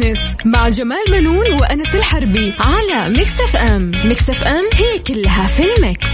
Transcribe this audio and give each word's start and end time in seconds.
business 0.00 0.34
مع 0.44 0.68
جمال 0.68 1.04
بنون 1.10 1.52
وأنس 1.60 1.94
الحربي 1.94 2.54
على 2.58 3.08
Mix 3.08 3.40
FM. 3.40 3.90
Mix 4.04 4.30
FM 4.30 4.64
هي 4.74 4.98
كلها 4.98 5.46
في 5.46 5.62
ال 5.76 5.82
mix. 5.82 6.08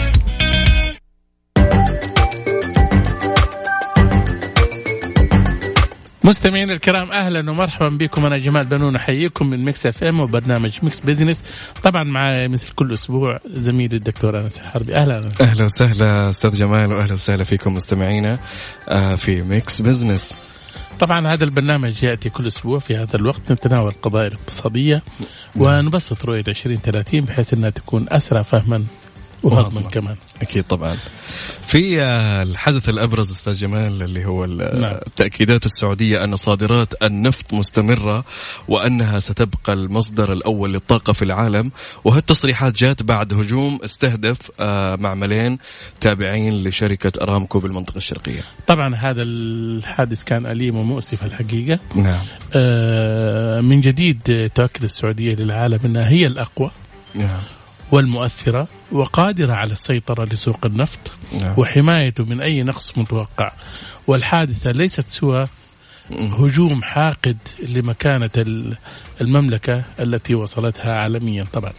مستمعين 6.24 6.70
الكرام 6.70 7.10
أهلا 7.12 7.50
ومرحبا 7.50 7.88
بكم. 7.88 8.26
أنا 8.26 8.36
جمال 8.38 8.66
بنون 8.66 8.96
أحييكم 8.96 9.46
من 9.50 9.64
Mix 9.64 9.86
FM 9.86 10.20
وبرنامج 10.20 10.78
Mix 10.82 11.00
Business 11.00 11.44
طبعا 11.82 12.04
معي 12.04 12.48
مثل 12.48 12.72
كل 12.72 12.92
أسبوع 12.92 13.38
زميلي 13.46 13.96
الدكتور 13.96 14.40
أنس 14.40 14.58
الحربي. 14.58 14.94
أهلا. 14.94 15.30
أهلا 15.40 15.64
وسهلا 15.64 16.28
أستاذ 16.28 16.50
جمال 16.50 16.92
واهلا 16.92 17.12
وسهلا 17.12 17.44
فيكم 17.44 17.74
مستمعينا 17.74 18.38
آه، 18.88 19.14
في 19.14 19.42
Mix 19.42 19.82
Business 19.82 20.34
طبعا 21.00 21.28
هذا 21.28 21.44
البرنامج 21.44 22.02
يأتي 22.02 22.30
كل 22.30 22.46
أسبوع 22.46 22.78
في 22.78 22.96
هذا 22.96 23.16
الوقت 23.16 23.52
نتناول 23.52 23.88
القضايا 23.88 24.26
الاقتصادية 24.26 25.02
ونبسط 25.56 26.24
رؤية 26.24 26.44
2030 26.48 27.20
بحيث 27.20 27.54
إنها 27.54 27.70
تكون 27.70 28.06
أسرع 28.08 28.42
فهما 28.42 28.84
وهضما 29.42 29.80
كمان. 29.80 30.16
أكيد 30.42 30.64
طبعا. 30.64 30.96
في 31.66 32.02
آه، 32.02 32.42
الحدث 32.42 32.88
الأبرز 32.88 33.30
أستاذ 33.30 33.52
جمال 33.52 34.02
اللي 34.02 34.24
هو 34.24 34.44
ال- 34.44 34.80
نعم. 34.80 34.94
التأكيدات 35.06 35.64
السعودية 35.64 36.24
أن 36.24 36.36
صادرات 36.36 37.02
النفط 37.02 37.54
مستمرة 37.54 38.24
وأنها 38.68 39.20
ستبقى 39.20 39.72
المصدر 39.72 40.32
الأول 40.32 40.72
للطاقة 40.72 41.12
في 41.12 41.22
العالم 41.22 41.70
وهالتصريحات 42.04 42.76
جات 42.76 43.02
بعد 43.02 43.32
هجوم 43.32 43.78
استهدف 43.84 44.36
آه، 44.60 44.96
معملين 44.96 45.58
تابعين 46.00 46.64
لشركة 46.64 47.12
أرامكو 47.22 47.60
بالمنطقة 47.60 47.96
الشرقية. 47.96 48.40
طبعا 48.66 48.94
هذا 48.94 49.22
الحادث 49.22 50.24
كان 50.24 50.46
أليم 50.46 50.76
ومؤسف 50.76 51.24
الحقيقة. 51.24 51.78
نعم. 51.94 52.20
آه، 52.54 53.60
من 53.60 53.80
جديد 53.80 54.50
تؤكد 54.54 54.82
السعودية 54.84 55.34
للعالم 55.34 55.78
أنها 55.84 56.08
هي 56.08 56.26
الأقوى. 56.26 56.70
نعم. 57.14 57.40
والمؤثرة 57.92 58.68
وقادرة 58.92 59.52
على 59.54 59.72
السيطرة 59.72 60.24
لسوق 60.24 60.66
النفط 60.66 60.98
نعم. 61.42 61.54
وحمايته 61.56 62.24
من 62.24 62.40
أي 62.40 62.62
نقص 62.62 62.98
متوقع. 62.98 63.52
والحادثة 64.06 64.70
ليست 64.70 65.08
سوى 65.08 65.46
هجوم 66.10 66.82
حاقد 66.82 67.36
لمكانة 67.68 68.30
ال- 68.36 68.76
المملكة 69.20 69.82
التي 70.00 70.34
وصلتها 70.34 70.98
عالميا 70.98 71.44
طبعا. 71.52 71.72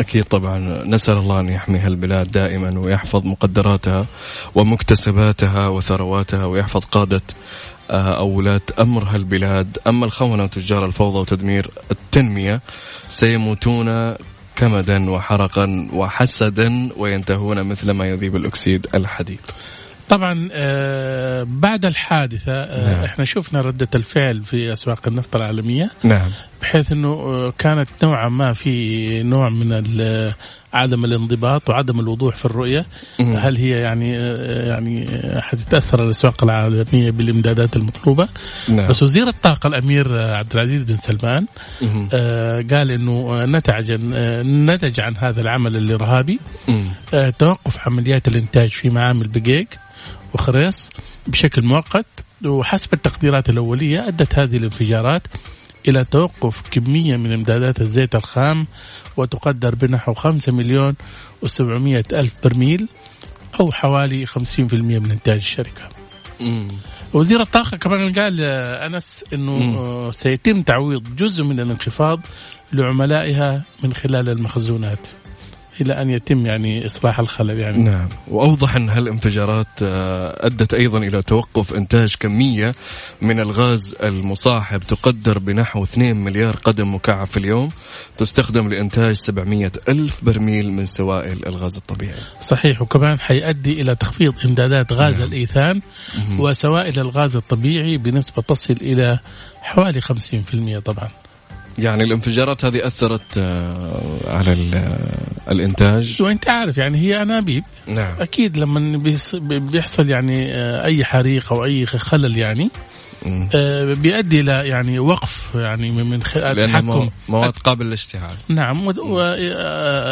أكيد 0.00 0.24
طبعا. 0.24 0.84
نسأل 0.84 1.16
الله 1.18 1.40
أن 1.40 1.48
يحمي 1.48 1.78
هالبلاد 1.78 2.30
دائما 2.30 2.78
ويحفظ 2.80 3.24
مقدراتها 3.26 4.06
ومكتسباتها 4.54 5.68
وثرواتها 5.68 6.44
ويحفظ 6.46 6.80
قادة 6.84 7.22
آه، 7.90 8.18
أو 8.18 8.28
ولاة 8.28 8.60
أمر 8.80 9.04
هالبلاد 9.04 9.78
أما 9.86 10.06
الخونة 10.06 10.42
وتجار 10.44 10.86
الفوضى 10.86 11.18
وتدمير 11.18 11.70
التنمية 11.90 12.60
سيموتون 13.08 14.14
كمدا 14.56 15.10
وحرقا 15.10 15.88
وحسدا 15.92 16.88
وينتهون 16.96 17.62
مثل 17.62 17.90
ما 17.90 18.06
يذيب 18.06 18.36
الأكسيد 18.36 18.86
الحديد. 18.94 19.40
طبعا 20.08 20.48
آه، 20.52 21.46
بعد 21.48 21.84
الحادثة 21.84 22.52
آه، 22.52 22.94
نعم. 22.94 23.04
إحنا 23.04 23.24
شفنا 23.24 23.60
ردة 23.60 23.88
الفعل 23.94 24.42
في 24.42 24.72
أسواق 24.72 25.08
النفط 25.08 25.36
العالمية. 25.36 25.90
نعم. 26.02 26.30
بحيث 26.64 26.92
إنه 26.92 27.08
آه، 27.12 27.52
كانت 27.58 27.88
نوعا 28.02 28.28
ما 28.28 28.52
في 28.52 29.22
نوع 29.22 29.48
من 29.48 29.72
ال- 29.72 30.32
عدم 30.72 31.04
الانضباط 31.04 31.70
وعدم 31.70 32.00
الوضوح 32.00 32.34
في 32.34 32.44
الرؤية. 32.44 32.86
هل 33.20 33.56
هي 33.56 33.68
يعني 33.70 34.16
آه، 34.18 34.68
يعني 34.68 35.06
آه، 35.10 35.40
حتتأثر 35.40 36.04
الاسواق 36.04 36.44
العالميه 36.44 37.10
بالإمدادات 37.10 37.76
المطلوبة 37.76 38.28
نعم 38.68 38.88
بس 38.88 39.02
وزير 39.02 39.28
الطاقة 39.28 39.66
الأمير 39.66 40.06
آه، 40.20 40.36
عبد 40.36 40.52
العزيز 40.52 40.84
بن 40.84 40.96
سلمان. 40.96 41.46
آه، 42.12 42.64
قال 42.70 42.90
إنه 42.90 43.12
آه، 43.42 43.46
نتج 43.46 43.90
عن 43.92 44.10
آه، 44.14 44.42
نتج 44.42 45.00
عن 45.00 45.16
هذا 45.16 45.40
العمل 45.40 45.76
الإرهابي. 45.76 46.40
آه، 47.14 47.30
توقف 47.30 47.78
عمليات 47.88 48.28
الإنتاج 48.28 48.68
في 48.68 48.90
معامل 48.90 49.28
بقيق 49.28 49.66
وخريص 50.34 50.90
بشكل 51.26 51.62
مؤقت 51.62 52.06
وحسب 52.44 52.92
التقديرات 52.92 53.48
الأولية 53.50 54.08
أدت 54.08 54.38
هذه 54.38 54.56
الانفجارات 54.56 55.22
إلى 55.88 56.04
توقف 56.04 56.62
كمية 56.70 57.16
من 57.16 57.32
امدادات 57.32 57.80
الزيت 57.80 58.14
الخام 58.14 58.66
وتقدر 59.16 59.74
بنحو 59.74 60.14
5 60.14 60.52
مليون 60.52 60.94
و700 61.46 62.12
ألف 62.12 62.32
برميل 62.44 62.88
أو 63.60 63.72
حوالي 63.72 64.26
50% 64.26 64.38
من 64.58 65.10
إنتاج 65.10 65.38
الشركة. 65.38 65.88
مم. 66.40 66.68
وزير 67.12 67.40
الطاقة 67.40 67.76
كمان 67.76 68.12
قال 68.12 68.40
أنس 68.40 69.24
إنه 69.32 69.52
مم. 69.52 70.12
سيتم 70.12 70.62
تعويض 70.62 71.16
جزء 71.16 71.44
من 71.44 71.60
الانخفاض 71.60 72.20
لعملائها 72.72 73.62
من 73.82 73.92
خلال 73.94 74.28
المخزونات 74.28 75.06
إلى 75.80 76.02
أن 76.02 76.10
يتم 76.10 76.46
يعني 76.46 76.86
إصلاح 76.86 77.20
الخلل 77.20 77.58
يعني. 77.60 77.82
نعم. 77.82 78.08
وأوضح 78.28 78.76
أن 78.76 78.88
هالانفجارات 78.88 79.66
آه، 79.82 80.46
أدت 80.46 80.74
أيضا 80.74 80.98
إلى 80.98 81.22
توقف 81.22 81.74
إنتاج 81.74 82.14
كمية 82.20 82.74
من 83.22 83.40
الغاز 83.40 83.96
المصاحب. 84.02 84.82
تقدر 84.82 85.38
بنحو 85.38 85.82
2 85.82 86.16
مليار 86.16 86.56
قدم 86.56 86.94
مكعب 86.94 87.26
في 87.26 87.36
اليوم. 87.36 87.70
تستخدم 88.18 88.68
لإنتاج 88.68 89.14
700 89.14 89.72
ألف 89.88 90.24
برميل 90.24 90.72
من 90.72 90.86
سوائل 90.86 91.46
الغاز 91.46 91.76
الطبيعي. 91.76 92.20
صحيح. 92.40 92.82
وكمان 92.82 93.20
حيؤدي 93.20 93.80
إلى 93.80 93.94
تخفيض 93.94 94.34
إمدادات 94.44 94.92
غاز 94.92 95.20
الإيثان 95.20 95.80
وسوائل 96.38 97.00
الغاز 97.00 97.36
الطبيعي 97.36 97.96
بنسبة 97.96 98.42
تصل 98.42 98.76
إلى 98.80 99.18
حوالي 99.62 100.00
50% 100.00 100.78
طبعا. 100.78 101.08
يعني 101.78 102.04
الانفجارات 102.04 102.64
هذه 102.64 102.86
أثرت 102.86 103.38
آه، 103.38 104.18
على 104.26 104.52
آه، 104.76 105.52
الإنتاج؟ 105.52 106.22
وانت 106.22 106.48
عارف 106.48 106.78
يعني 106.78 106.98
هي 106.98 107.22
أنابيب. 107.22 107.64
نعم. 107.86 108.14
أكيد 108.20 108.56
لما 108.56 109.02
بيحصل 109.48 110.10
يعني 110.10 110.54
آه، 110.54 110.84
أي 110.84 111.04
حريق 111.04 111.52
أو 111.52 111.64
أي 111.64 111.86
خلل 111.86 112.36
يعني 112.36 112.70
بيؤدي 113.94 114.40
إلى 114.40 114.52
يعني 114.68 114.98
وقف 114.98 115.54
يعني 115.54 115.90
من 115.90 116.22
خلال 116.22 116.60
التحكم. 116.60 116.86
مو- 116.86 117.08
مواد 117.28 117.52
قابلة 117.52 117.86
للاشتعال. 117.86 118.36
نعم 118.48 118.86
و 118.86 119.20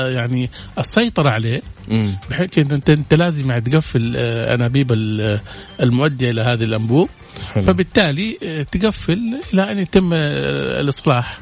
يعني 0.09 0.50
السيطرة 0.79 1.31
عليه. 1.31 1.62
بحيث 2.31 2.59
إن 2.59 2.71
أنت 2.73 2.91
أنت 2.91 3.15
لازم 3.15 3.50
يعني 3.50 3.61
تقفل 3.61 4.17
أنابيب 4.17 4.93
ال- 4.93 5.41
المؤدية 5.81 6.31
إلى 6.31 6.41
هذه 6.43 6.65
الأنبوب. 6.65 7.09
حلو. 7.55 7.62
فبالتالي 7.62 8.39
تقفل 8.73 9.41
إلى 9.55 9.73
أن 9.73 9.79
يتم 9.79 10.12
الإصلاح. 10.12 11.39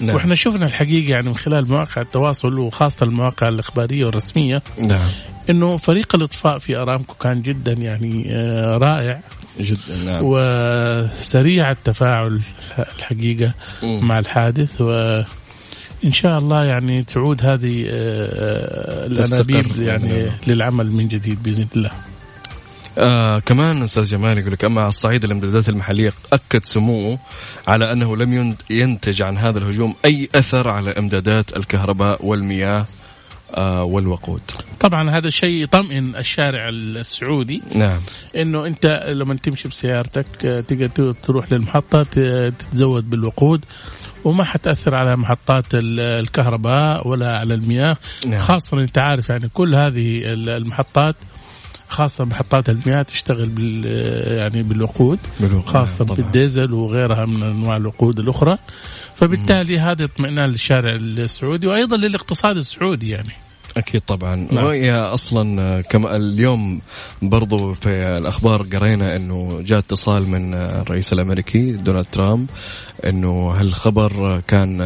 نعم. 0.00 0.16
وإحنا 0.16 0.34
شفنا 0.34 0.66
الحقيقة 0.66 1.10
يعني 1.10 1.28
من 1.28 1.36
خلال 1.36 1.68
مواقع 1.68 2.02
التواصل 2.02 2.58
وخاصة 2.58 3.04
المواقع 3.04 3.48
الإخبارية 3.48 4.04
والرسمية 4.06 4.62
نعم 4.78 5.08
إنه 5.50 5.76
فريق 5.76 6.14
الإطفاء 6.14 6.58
في 6.58 6.76
أرامكو 6.76 7.14
كان 7.14 7.42
جدا 7.42 7.72
يعني 7.72 8.26
آه، 8.30 8.78
رائع 8.78 9.20
جدا 9.60 9.96
نعم 10.04 10.20
وسريع 10.22 11.70
التفاعل 11.70 12.40
الحقيقة 12.78 13.54
مم. 13.82 14.08
مع 14.08 14.18
الحادث 14.18 14.80
و 14.80 15.22
ان 16.04 16.12
شاء 16.12 16.38
الله 16.38 16.64
يعني 16.64 17.04
تعود 17.04 17.44
هذه 17.44 17.84
آه، 17.88 19.08
تستقر 19.08 19.40
الأنابيب 19.40 19.82
يعني 19.82 20.22
نعم. 20.22 20.30
للعمل 20.46 20.92
من 20.92 21.08
جديد 21.08 21.42
بإذن 21.42 21.66
الله. 21.76 21.90
آه 22.98 23.38
كمان 23.38 23.82
أستاذ 23.82 24.04
جمال 24.04 24.38
يقول 24.38 24.52
لك 24.52 24.64
أما 24.64 24.80
على 24.80 24.88
الصعيد 24.88 25.24
الامدادات 25.24 25.68
المحلية 25.68 26.12
أكد 26.32 26.64
سموه 26.64 27.18
على 27.68 27.92
أنه 27.92 28.16
لم 28.16 28.32
ين- 28.32 28.56
ينتج 28.70 29.22
عن 29.22 29.38
هذا 29.38 29.58
الهجوم 29.58 29.94
أي 30.04 30.28
أثر 30.34 30.68
على 30.68 30.90
إمدادات 30.90 31.56
الكهرباء 31.56 32.26
والمياه 32.26 32.86
آه 33.54 33.84
والوقود. 33.84 34.40
طبعا 34.80 35.10
هذا 35.10 35.26
الشيء 35.28 35.62
يطمئن 35.62 36.16
الشارع 36.16 36.68
السعودي 36.68 37.62
نعم 37.74 38.00
إنه 38.36 38.66
أنت 38.66 38.86
لما 39.08 39.34
تمشي 39.36 39.68
بسيارتك 39.68 40.26
آه، 40.46 40.60
تقدر 40.60 41.12
تروح 41.12 41.52
للمحطة 41.52 42.02
تتزود 42.50 43.10
بالوقود 43.10 43.64
وما 44.24 44.44
حتأثر 44.44 44.94
على 44.94 45.16
محطات 45.16 45.74
ال- 45.74 46.00
الكهرباء 46.00 47.08
ولا 47.08 47.38
على 47.38 47.54
المياه 47.54 47.96
نعم. 48.26 48.38
خاصة 48.38 48.80
أنت 48.80 48.98
عارف 48.98 49.28
يعني 49.28 49.48
كل 49.48 49.74
هذه 49.74 50.18
ال- 50.32 50.48
المحطات 50.48 51.16
خاصة 51.88 52.24
محطات 52.24 52.68
المياه 52.68 53.02
تشتغل 53.02 53.48
بال 53.48 53.84
يعني 54.38 54.62
بالوقود 54.62 55.18
خاصة 55.66 56.04
طبعاً. 56.04 56.16
بالديزل 56.16 56.72
وغيرها 56.72 57.24
من 57.24 57.42
أنواع 57.42 57.76
الوقود 57.76 58.18
الأخرى. 58.18 58.58
فبالتالي 59.14 59.78
هذا 59.78 60.04
اطمئنان 60.04 60.50
للشارع 60.50 60.92
السعودي 60.94 61.66
وأيضا 61.66 61.96
للاقتصاد 61.96 62.56
السعودي 62.56 63.08
يعني. 63.08 63.32
أكيد 63.76 64.00
طبعا 64.00 64.48
نعم. 64.52 64.64
وهي 64.64 64.92
أصلا 64.92 65.80
كما 65.80 66.16
اليوم 66.16 66.80
برضو 67.22 67.74
في 67.74 67.88
الأخبار 68.18 68.62
قرينا 68.62 69.16
إنه 69.16 69.60
جاء 69.62 69.78
اتصال 69.78 70.30
من 70.30 70.54
الرئيس 70.54 71.12
الأمريكي 71.12 71.72
دونالد 71.72 72.06
ترامب 72.12 72.50
إنه 73.04 73.50
هالخبر 73.50 74.40
كان 74.48 74.78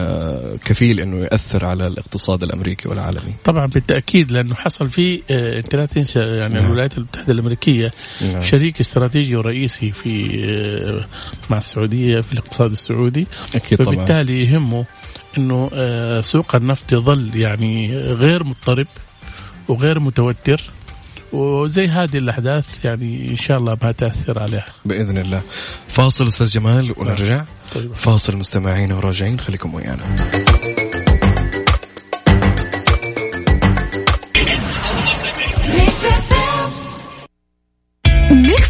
كفيل 0.65 1.01
إنه 1.01 1.17
ياثر 1.17 1.65
على 1.65 1.87
الاقتصاد 1.87 2.43
الأمريكي 2.43 2.89
والعالمي 2.89 3.35
طبعا 3.45 3.67
بالتأكيد 3.67 4.33
لأنه 4.33 4.55
حصل 4.55 4.89
في 4.89 5.23
آه، 5.31 5.59
انت 5.59 5.75
لا 5.75 5.87
تنسى 5.87 6.21
يعني 6.21 6.55
نعم. 6.55 6.65
الولايات 6.65 6.99
المتحدة 6.99 7.33
الأمريكية 7.33 7.91
نعم. 8.21 8.41
شريك 8.41 8.81
استراتيجي 8.81 9.37
ورئيسي 9.37 9.91
في 9.91 10.45
آه، 10.45 11.05
مع 11.51 11.59
السعودية 11.59 12.21
في 12.21 12.33
الاقتصاد 12.33 12.71
السعودي 12.71 13.27
أكيد 13.55 13.79
طبعا 13.79 13.95
فبالتالي 13.95 14.43
يهمه 14.43 14.85
إنه 15.39 15.71
آه، 15.73 16.21
سوق 16.21 16.55
النفط 16.57 16.93
يظل 16.93 17.37
يعني 17.37 17.97
غير 17.99 18.45
مضطرب 18.45 18.87
وغير 19.69 20.01
متوتر. 20.01 20.71
وزي 21.33 21.87
هذه 21.87 22.19
الأحداث 22.19 22.85
يعني 22.85 23.29
إن 23.31 23.37
شاء 23.37 23.59
الله 23.59 23.79
ما 23.83 23.93
تاثر 23.93 24.39
عليها. 24.39 24.67
بإذن 24.85 25.19
الله. 25.19 25.43
فاصل 25.89 26.29
أستاذ 26.29 26.47
جمال 26.47 26.95
ونرجع. 26.97 27.45
طيب. 27.75 27.93
فاصل 27.95 28.37
مستمعين 28.37 28.93
وراجعين 28.93 29.41
خليكم 29.41 29.75
ويانا. 29.75 30.17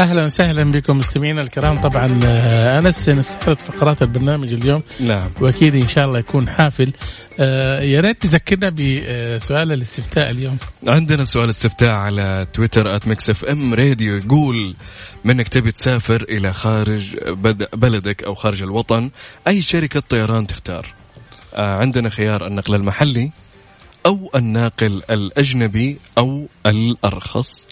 أهلا 0.00 0.24
وسهلا 0.24 0.70
بكم 0.70 0.98
مستمعينا 0.98 1.42
الكرام. 1.42 1.78
طبعا 1.78 2.20
آه، 2.24 2.78
أنس 2.78 3.08
نستعرض 3.08 3.56
فقرات 3.56 4.02
البرنامج 4.02 4.52
اليوم. 4.52 4.82
نعم. 5.00 5.30
وأكيد 5.40 5.74
إن 5.74 5.88
شاء 5.88 6.04
الله 6.04 6.18
يكون 6.18 6.50
حافل. 6.50 6.92
آه، 7.40 7.80
يا 7.80 8.00
ريت 8.00 8.22
تذكرنا 8.22 8.70
بسؤال 8.70 9.72
الاستفتاء 9.72 10.30
اليوم. 10.30 10.58
عندنا 10.88 11.24
سؤال 11.24 11.50
استفتاء 11.50 11.90
على 11.90 12.46
تويتر 12.52 12.96
at 12.96 13.08
Mix 13.08 13.30
FM 13.30 13.74
Radio 13.74 14.16
يقول 14.16 14.74
منك 15.24 15.48
تبي 15.48 15.72
تسافر 15.72 16.26
إلى 16.28 16.52
خارج 16.52 17.16
بلدك 17.72 18.24
أو 18.24 18.34
خارج 18.34 18.62
الوطن 18.62 19.10
أي 19.48 19.62
شركة 19.62 20.00
طيران 20.00 20.46
تختار؟ 20.46 20.94
آه 21.54 21.76
عندنا 21.76 22.10
خيار 22.10 22.46
النقل 22.46 22.74
المحلي 22.74 23.30
أو 24.06 24.30
الناقل 24.36 25.02
الأجنبي 25.10 25.96
أو 26.18 26.46
الأرخص. 26.66 27.66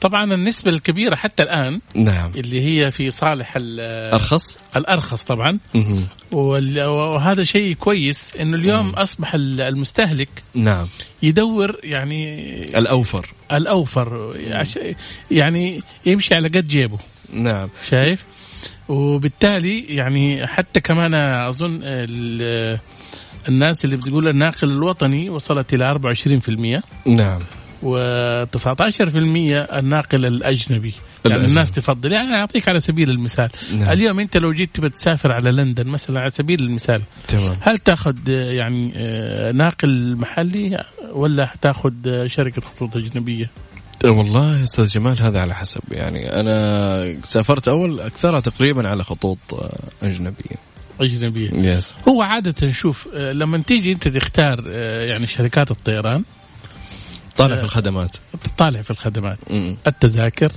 طبعا 0.00 0.34
النسبة 0.34 0.70
الكبيرة 0.70 1.14
حتى 1.14 1.42
الآن 1.42 1.80
نعم. 1.94 2.32
اللي 2.36 2.60
هي 2.60 2.90
في 2.90 3.10
صالح 3.10 3.52
ال- 3.56 3.80
ارخص 4.14 4.58
الأرخص 4.76 5.22
طبعا. 5.22 5.58
وهذا 6.32 7.42
شيء 7.44 7.74
كويس 7.74 8.32
إنه 8.40 8.56
اليوم 8.56 8.90
أصبح 8.90 9.34
ال- 9.34 9.60
المستهلك 9.60 10.28
نعم. 10.54 10.86
يدور 11.22 11.76
يعني 11.84 12.40
الأوفر. 12.78 13.26
الأوفر. 13.52 14.36
يعني 15.30 15.82
يمشي 16.06 16.34
على 16.34 16.48
قد 16.48 16.68
جيبه. 16.68 16.98
نعم. 17.32 17.68
شايف؟ 17.90 18.24
وبالتالي 18.88 19.80
يعني 19.80 20.46
حتى 20.46 20.80
كمان 20.80 21.14
أظن 21.14 21.80
ال- 21.82 22.78
الناس 23.48 23.84
اللي 23.84 23.96
بتقول 23.96 24.28
الناقل 24.28 24.70
الوطني 24.70 25.30
وصلت 25.30 25.74
إلى 25.74 25.84
24% 25.84 26.82
نعم. 27.06 27.40
و19% 27.82 27.86
الناقل 29.72 30.26
الأجنبي. 30.26 30.94
يعني. 31.30 31.46
الناس 31.46 31.70
تفضل. 31.70 32.12
يعني 32.12 32.34
أعطيك 32.34 32.68
على 32.68 32.80
سبيل 32.80 33.10
المثال. 33.10 33.50
نعم. 33.78 33.92
اليوم 33.92 34.20
أنت 34.20 34.36
لو 34.36 34.52
جيت 34.52 34.76
تبى 34.76 34.88
تسافر 34.88 35.32
على 35.32 35.50
لندن 35.50 35.86
مثلا 35.86 36.20
على 36.20 36.30
سبيل 36.30 36.60
المثال 36.60 37.02
تمام. 37.28 37.52
هل 37.60 37.78
تأخذ 37.78 38.28
يعني 38.28 38.92
آه، 38.96 39.52
ناقل 39.52 40.16
محلي 40.16 40.84
ولا 41.12 41.50
تأخذ 41.60 41.92
شركة 42.26 42.60
خطوط 42.60 42.96
أجنبية؟ 42.96 43.50
والله 44.04 44.62
أستاذ 44.62 44.86
جمال 44.86 45.22
هذا 45.22 45.40
على 45.40 45.54
حسب. 45.54 45.80
يعني 45.90 46.40
أنا 46.40 47.20
سافرت 47.24 47.68
أول 47.68 48.00
أكثرها 48.00 48.40
تقريبا 48.40 48.88
على 48.88 49.04
خطوط 49.04 49.38
آه، 49.52 49.78
أجنبية. 50.02 50.56
أجنبية. 51.00 51.50
يس 51.52 51.92
هو 52.08 52.22
عادة 52.22 52.70
شوف 52.70 53.08
لما 53.14 53.58
تيجي 53.58 53.92
أنت 53.92 54.08
تختار 54.08 54.70
يعني 55.08 55.26
شركات 55.26 55.70
الطيران 55.70 56.24
طالع 57.38 57.56
في 57.56 57.64
الخدمات. 57.64 58.16
تطالع 58.44 58.80
في 58.80 58.90
الخدمات. 58.90 59.38
مم. 59.50 59.76
التذاكر 59.86 60.52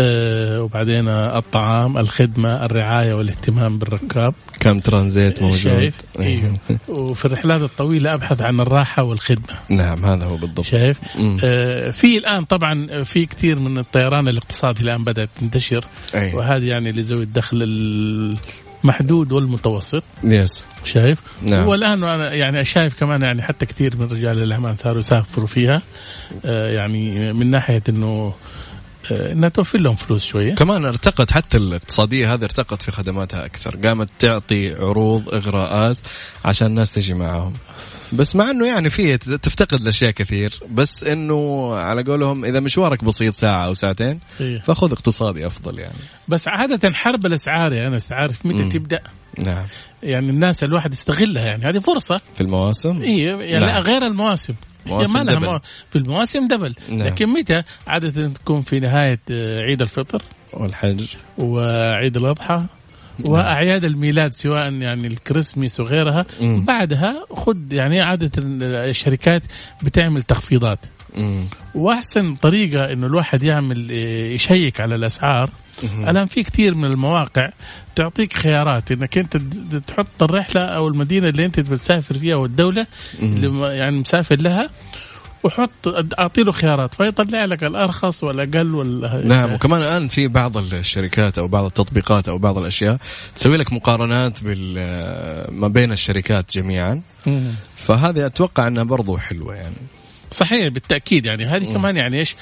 آه، 0.00 0.62
وبعدين 0.62 1.08
آه، 1.08 1.38
الطعام 1.38 1.98
الخدمة 1.98 2.64
الرعاية 2.64 3.14
والاهتمام 3.14 3.78
بالركاب. 3.78 4.34
كم 4.60 4.80
ترانزيت 4.80 5.42
موجود. 5.42 5.58
شايف؟ 5.58 5.94
أيوه 6.20 6.58
وفي 6.88 7.24
الرحلات 7.24 7.60
الطويلة 7.60 8.14
أبحث 8.14 8.42
عن 8.42 8.60
الراحة 8.60 9.02
والخدمة. 9.02 9.58
نعم 9.68 10.04
هذا 10.04 10.24
هو 10.26 10.36
بالضبط. 10.36 10.66
شايف. 10.66 10.98
آه، 11.44 11.90
في 11.90 12.18
الآن 12.18 12.44
طبعا 12.44 13.02
في 13.02 13.26
كثير 13.26 13.58
من 13.58 13.78
الطيران 13.78 14.28
الاقتصادي 14.28 14.82
الآن 14.82 15.04
بدأت 15.04 15.28
تنتشر. 15.40 15.84
أي. 16.14 16.34
وهذه 16.34 16.64
يعني 16.64 16.92
لذوي 16.92 17.22
الدخل 17.22 17.62
المحدود 18.84 19.32
والمتوسط. 19.32 20.02
يس 20.24 20.64
شايف؟ 20.84 21.20
نعم. 21.42 21.68
والآن 21.68 22.04
أنا 22.04 22.34
يعني 22.34 22.64
شايف 22.64 23.00
كمان 23.00 23.22
يعني 23.22 23.42
حتى 23.42 23.66
كثير 23.66 23.96
من 23.96 24.06
رجال 24.06 24.42
الاعمال 24.42 24.78
صاروا 24.78 25.00
يسافروا 25.00 25.46
فيها. 25.46 25.82
آه، 26.44 26.70
يعني 26.70 27.32
من 27.32 27.50
ناحية 27.50 27.82
إنه 27.88 28.34
انها 29.32 29.48
توفر 29.48 29.78
لهم 29.78 29.94
فلوس 29.94 30.24
شوية. 30.24 30.54
كمان 30.54 30.84
ارتقت 30.84 31.30
حتى 31.30 31.56
الاقتصادية 31.56 32.34
هذه 32.34 32.44
ارتقت 32.44 32.82
في 32.82 32.92
خدماتها 32.92 33.44
أكثر. 33.44 33.76
قامت 33.76 34.08
تعطي 34.18 34.74
عروض 34.74 35.34
إغراءات 35.34 35.96
عشان 36.44 36.66
الناس 36.66 36.92
تجي 36.92 37.14
معاهم. 37.14 37.52
بس 38.12 38.36
مع 38.36 38.50
إنه 38.50 38.66
يعني 38.66 38.90
في 38.90 39.16
تفتقد 39.18 39.80
لاشياء 39.80 40.10
كثير 40.10 40.60
بس 40.70 41.04
إنه 41.04 41.74
على 41.74 42.02
قولهم 42.02 42.44
إذا 42.44 42.60
مشوارك 42.60 43.04
بسيط 43.04 43.34
ساعة 43.34 43.66
أو 43.66 43.74
ساعتين 43.74 44.20
إيه. 44.40 44.58
فخذ 44.58 44.92
اقتصادي 44.92 45.46
أفضل 45.46 45.78
يعني. 45.78 45.98
بس 46.28 46.48
عادة 46.48 46.90
حرب 46.94 47.26
الأسعار 47.26 47.72
يا 47.72 47.88
انس 47.88 48.12
عارف 48.12 48.46
متى. 48.46 48.78
تبدأ؟ 48.78 49.00
نعم. 49.38 49.66
يعني 50.02 50.30
الناس 50.30 50.64
الواحد 50.64 50.92
يستغلها 50.92 51.44
يعني. 51.44 51.64
هذه 51.64 51.78
فرصة. 51.78 52.20
في 52.34 52.40
المواسم؟ 52.40 53.02
اي 53.02 53.18
يعني 53.22 53.66
نعم. 53.66 53.82
غير 53.82 54.06
المواسم. 54.06 54.54
مواسم 54.86 55.12
ما 55.12 55.18
لها 55.18 55.34
دبل. 55.34 55.60
في 55.90 55.98
المواسم 55.98 56.48
دبل 56.48 56.74
نعم. 56.88 57.06
لكن 57.06 57.26
متى 57.26 57.62
عادة 57.86 58.28
تكون 58.28 58.62
في 58.62 58.80
نهاية 58.80 59.20
آه، 59.30 59.60
عيد 59.60 59.82
الفطر 59.82 60.22
والحج 60.52 61.04
وعيد 61.38 62.16
الأضحى 62.16 62.64
وأعياد 63.24 63.84
الميلاد 63.84 64.32
سواء 64.32 64.74
يعني 64.74 65.06
الكريسماس 65.06 65.80
وغيرها 65.80 66.26
مم. 66.40 66.64
بعدها 66.64 67.24
خد 67.30 67.72
يعني 67.72 68.00
عادة 68.00 68.30
الشركات 68.38 69.42
بتعمل 69.82 70.22
تخفيضات 70.22 70.78
مم. 71.16 71.44
وأحسن 71.74 72.34
طريقة 72.34 72.92
إنه 72.92 73.06
الواحد 73.06 73.42
يعمل 73.42 73.90
إيه، 73.90 74.34
يشيك 74.34 74.80
على 74.80 74.94
الأسعار. 74.94 75.50
الآن 75.84 76.26
في 76.26 76.42
كثير 76.42 76.74
من 76.74 76.84
المواقع 76.84 77.50
تعطيك 77.96 78.32
خيارات. 78.32 78.92
إنك 78.92 79.18
أنت 79.18 79.36
تحط 79.86 80.22
الرحلة 80.22 80.62
أو 80.64 80.88
المدينة 80.88 81.28
اللي 81.28 81.44
أنت 81.44 81.60
بتسافر 81.60 82.18
فيها 82.18 82.36
والدولة 82.36 82.86
اللي 83.22 83.76
يعني 83.76 83.98
مسافر 83.98 84.40
لها 84.40 84.70
وحط 85.44 85.88
أعطي 86.18 86.42
له 86.42 86.52
خيارات 86.52 86.94
فيطلع 86.94 87.44
لك 87.44 87.64
الأرخص 87.64 88.24
والأقل 88.24 88.74
ولا 88.74 89.22
نعم 89.24 89.52
وكمان 89.52 89.82
الآن 89.82 90.08
في 90.08 90.28
بعض 90.28 90.56
الشركات 90.56 91.38
أو 91.38 91.48
بعض 91.48 91.64
التطبيقات 91.64 92.28
أو 92.28 92.38
بعض 92.38 92.58
الأشياء 92.58 92.98
تسوي 93.34 93.56
لك 93.56 93.72
مقارنات 93.72 94.44
بال 94.44 94.74
ما 95.52 95.68
بين 95.68 95.92
الشركات 95.92 96.52
جميعا. 96.54 97.00
فهذه 97.76 98.26
أتوقع 98.26 98.66
أنها 98.66 98.84
برضو 98.84 99.18
حلوة 99.18 99.54
يعني. 99.54 99.76
صحيح 100.30 100.68
بالتأكيد 100.68 101.26
يعني. 101.26 101.44
هذه. 101.44 101.72
كمان 101.72 101.96
يعني 101.96 102.18
إيش؟ 102.18 102.36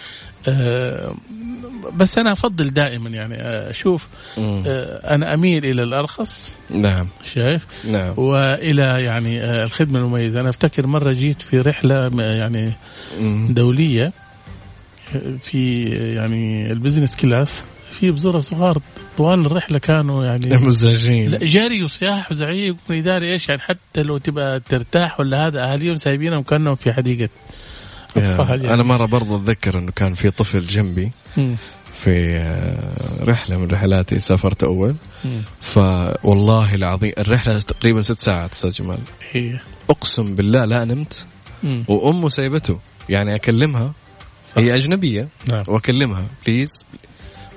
بس 1.97 2.18
أنا 2.18 2.32
أفضل 2.32 2.70
دائما 2.70 3.11
يعني 3.11 3.35
آه، 3.35 3.70
أشوف. 3.70 4.09
آه 4.38 5.14
أنا 5.14 5.35
أميل 5.35 5.66
إلى 5.66 5.82
الأرخص 5.82 6.59
نعم. 6.70 7.09
شايف؟ 7.35 7.66
نعم. 7.85 8.14
وإلى 8.16 8.82
يعني 8.82 9.40
آه 9.42 9.64
الخدمة 9.64 9.99
المميزة. 9.99 10.40
أنا 10.40 10.49
أفتكر 10.49 10.87
مرة 10.87 11.12
جيت 11.12 11.42
في 11.42 11.61
رحلة 11.61 12.23
يعني. 12.23 12.73
دولية 13.49 14.12
آه، 15.14 15.37
في 15.42 15.87
آه، 15.97 16.14
يعني 16.14 16.73
ال 16.73 16.77
business 16.77 17.16
class 17.16 17.64
في 17.90 18.11
بزورة 18.11 18.38
صغار 18.38 18.78
طوال 19.16 19.47
الرحلة 19.47 19.78
كانوا 19.78 20.25
يعني 20.25 20.56
مزعجين. 20.66 21.30
لا 21.30 21.38
جري 21.38 21.85
وصياح 21.85 22.32
وزعيق 22.32 22.76
ومدري 22.90 23.32
إيش 23.32 23.49
يعني 23.49 23.61
حتى 23.61 24.02
لو 24.02 24.18
تبغى 24.18 24.61
ترتاح 24.61 25.20
ولا 25.20 25.47
هذا 25.47 25.62
أهاليهم 25.70 25.97
سايبينهم 25.97 26.42
كأنهم 26.42 26.75
في 26.75 26.92
حديقة. 26.92 27.28
أطفال 28.17 28.64
يا. 28.64 28.75
أنا 28.75 28.83
مرة 28.83 29.05
برضو 29.07 29.37
أتذكر 29.37 29.79
إنه 29.79 29.93
كان 29.93 30.14
في 30.14 30.31
طفل 30.31 30.67
جنبي. 30.67 31.11
في 32.05 32.37
آه، 32.37 33.25
رحلة 33.25 33.57
من 33.57 33.71
رحلاتي 33.71 34.19
سافرت 34.19 34.64
أول. 34.64 34.95
فوالله 35.61 36.75
العظيم 36.75 37.12
الرحلة 37.19 37.59
تقريبا 37.59 38.00
ست 38.00 38.19
ساعات 38.19 38.52
أستاذ 38.52 38.71
جمال. 38.71 38.99
هي 39.33 39.59
أقسم 39.90 40.35
بالله 40.35 40.64
لا 40.64 40.85
نمت. 40.85 41.25
وأمه 41.88 42.29
سايبته. 42.29 42.79
يعني 43.09 43.35
أكلمها. 43.35 43.93
هي 44.57 44.75
أجنبية. 44.75 45.29
نعم. 45.50 45.62
وأكلمها 45.69 46.25
بليز 46.47 46.87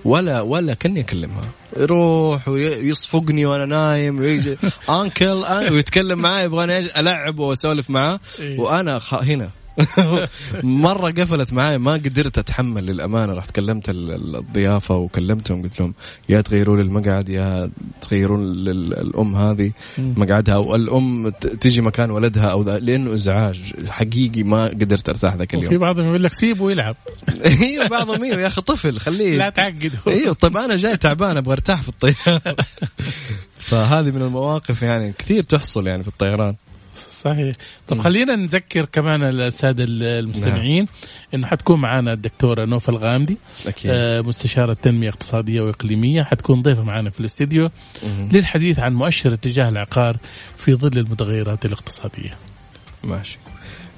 ولا 0.06 0.42
ولا 0.42 0.74
كأني 0.74 1.00
أكلمها. 1.00 1.50
يروح 1.78 2.48
ويصفقني 2.48 3.46
وأنا 3.46 3.66
نايم. 3.66 4.20
ويجي 4.20 4.58
انكل 4.90 5.46
ويتكلم 5.72 6.20
معي 6.20 6.46
يبغاني 6.46 7.00
العبه 7.00 7.44
وأسولف 7.44 7.90
معاه. 7.90 8.20
إيه. 8.40 8.60
وأنا 8.60 9.02
هنا. 9.12 9.50
مرة 10.63 11.12
قفلت 11.12 11.53
معي 11.53 11.77
ما 11.77 11.94
قدرت 11.94 12.38
أتحمل 12.38 12.86
للأمانة. 12.86 13.34
رحت 13.34 13.51
كلمت 13.51 13.89
ال- 13.89 14.36
الضيافة 14.36 14.96
وكلمتهم 14.96 15.62
قلت 15.63 15.80
لهم 15.80 15.94
يا 16.30 16.42
تغيروا 16.42 16.75
لي 16.77 16.82
المقعد 16.82 17.30
يا 17.30 17.70
تغيرون 18.01 18.44
الأم 18.44 19.36
هذه. 19.36 19.72
مقعدها 19.98 20.56
أو 20.56 20.75
الأم 20.75 21.30
ت- 21.30 21.48
تجي 21.48 21.82
مكان 21.82 22.12
ولدها 22.12 22.46
أو 22.46 22.63
لأنه 22.63 23.13
إزعاج 23.13 23.74
حقيقي 23.89 24.44
ما 24.44 24.65
قدرت 24.65 25.10
أرتاح 25.10 25.36
ذاك 25.36 25.56
اليوم. 25.56 25.77
بعضهم 25.77 26.06
يقول 26.08 26.24
لك 26.24 26.34
سيبه 26.34 26.72
يلعب 26.72 26.96
إيوه 27.62 27.88
بعضهم 27.88 28.24
إيوه 28.24 28.42
يا 28.42 28.48
أخي 28.48 28.62
طفل 28.62 29.00
خليه 29.00 29.38
لا 29.38 29.50
تعقده. 29.50 30.00
إيوه 30.08 30.34
طيب 30.34 30.58
أنا 30.58 30.75
جاي 30.75 30.98
تعبان 30.98 31.38
أبغى 31.38 31.53
أرتاح 31.53 31.82
في 31.82 31.89
الطياره 31.89 32.56
فهذه 33.58 34.12
من 34.12 34.22
المواقف 34.22 34.82
يعني 34.82 35.13
كثير 35.20 35.44
تحصل 35.44 35.88
يعني 35.88 36.03
في 36.03 36.10
الطيران. 36.10 36.56
صحيح. 36.96 37.56
طب 37.88 38.00
خلينا 38.00 38.36
نذكر 38.36 38.86
كمان 38.86 39.24
الساده 39.24 39.86
المستمعين 39.88 40.78
نعم. 40.78 40.88
إنه 41.34 41.48
حتكون 41.48 41.82
معنا 41.82 42.14
الدكتورة 42.14 42.66
نوفا 42.66 42.92
الغامدي 42.92 43.38
أكيد. 43.68 43.92
آه، 43.94 44.22
مستشارة 44.22 44.74
تنمية 44.74 45.10
اقتصادية 45.10 45.62
وإقليمية. 45.62 46.24
حتكون 46.24 46.62
ضيفة 46.62 46.84
معنا 46.84 47.10
في 47.10 47.20
الاستديو. 47.20 47.70
للحديث 48.32 48.80
عن 48.80 48.94
مؤشر 48.94 49.34
اتجاه 49.34 49.70
العقار 49.70 50.18
في 50.58 50.74
ظل 50.74 50.98
المتغيرات 51.00 51.66
الاقتصادية. 51.66 52.38
ماشي. 53.04 53.38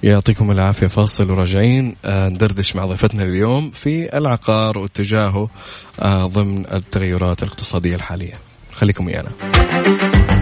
يعطيكم 0.03 0.51
العافية 0.51 0.87
فاصل 0.87 1.31
وراجعين. 1.31 1.95
آه، 2.05 2.29
ندردش 2.29 2.75
مع 2.75 2.85
ضيفتنا 2.85 3.23
اليوم 3.23 3.71
في 3.71 4.17
العقار 4.17 4.77
واتجاهه 4.77 5.49
آه، 5.99 6.25
ضمن 6.25 6.65
التغيرات 6.73 7.43
الاقتصادية 7.43 7.95
الحالية. 7.95 8.33
خليكم 8.73 9.05
ويانا. 9.05 10.34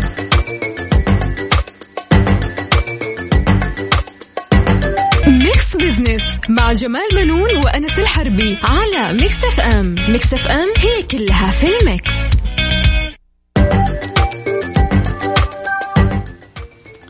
business 5.84 6.38
مع 6.50 6.74
جمال 6.74 7.08
بنون 7.16 7.58
وأنس 7.66 8.00
الحربي 8.00 8.58
على 8.64 9.14
Mix 9.14 9.46
FM 9.46 9.96
Mix 10.10 10.34
FM 10.34 10.68
هي 10.78 11.04
كلها 11.04 11.52
في 11.52 11.68
ال 11.78 11.87
mix 11.87 12.14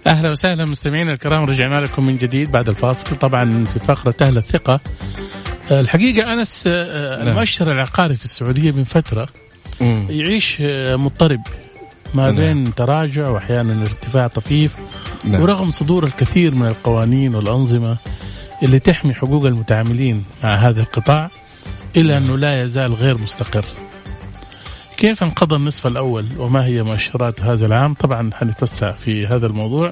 أهلا 0.08 0.32
وسهلا 0.32 0.65
مستمعينا 0.65 1.12
الكرام 1.12 1.44
رجعنا 1.44 1.75
لكم 1.75 2.06
من 2.06 2.18
جديد 2.18 2.51
بعد 2.51 2.70
الفاصل 2.70 3.15
طبعا 3.15 3.63
في 3.65 3.80
فقرة 3.80 4.15
أهل 4.22 4.38
الثقة 4.38 4.80
آه، 5.72 5.80
الحقيقة 5.80 6.34
أنس 6.34 6.63
آه، 6.68 7.18
نعم. 7.18 7.27
المؤشر 7.27 7.72
العقاري 7.72 8.15
في 8.15 8.25
السعودية 8.25 8.72
من 8.72 8.84
فترة 8.84 9.27
مم. 9.82 10.08
يعيش 10.10 10.58
آه، 10.62 10.96
مضطرب 10.96 11.42
ما 12.13 12.32
نعم. 12.32 12.36
بين 12.36 12.75
تراجع 12.75 13.30
واحيانا 13.30 13.82
ارتفاع 13.82 14.27
طفيف 14.27 14.75
نعم. 15.25 15.42
ورغم 15.42 15.72
صدور 15.72 16.03
الكثير 16.03 16.56
من 16.56 16.68
القوانين 16.68 17.36
والأنظمة 17.36 17.98
اللي 18.63 18.79
تحمي 18.79 19.13
حقوق 19.13 19.46
المتعاملين 19.46 20.24
مع 20.43 20.55
هذا 20.55 20.82
القطاع 20.82 21.29
الا 21.98 22.17
أنه 22.17 22.38
لا 22.38 22.62
يزال 22.62 22.93
غير 22.93 23.17
مستقر. 23.17 23.65
كيف 24.98 25.24
انقضى 25.24 25.55
النصف 25.55 25.88
الأول 25.88 26.27
وما 26.38 26.65
هي 26.65 26.84
مؤشرات 26.84 27.41
هذا 27.41 27.65
العام؟ 27.65 27.93
طبعا 27.93 28.29
حنتوسع 28.34 28.91
في 28.91 29.27
هذا 29.27 29.48
الموضوع 29.48 29.89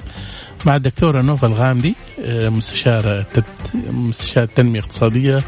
مع 0.66 0.76
الدكتورة 0.76 1.22
نوفا 1.22 1.46
الغامدي 1.46 1.94
آه، 2.24 2.48
مستشارة 2.48 3.22
تت- 3.22 3.44
مستشارة 3.90 4.44
تنمية 4.44 4.80
اقتصادية 4.80 5.38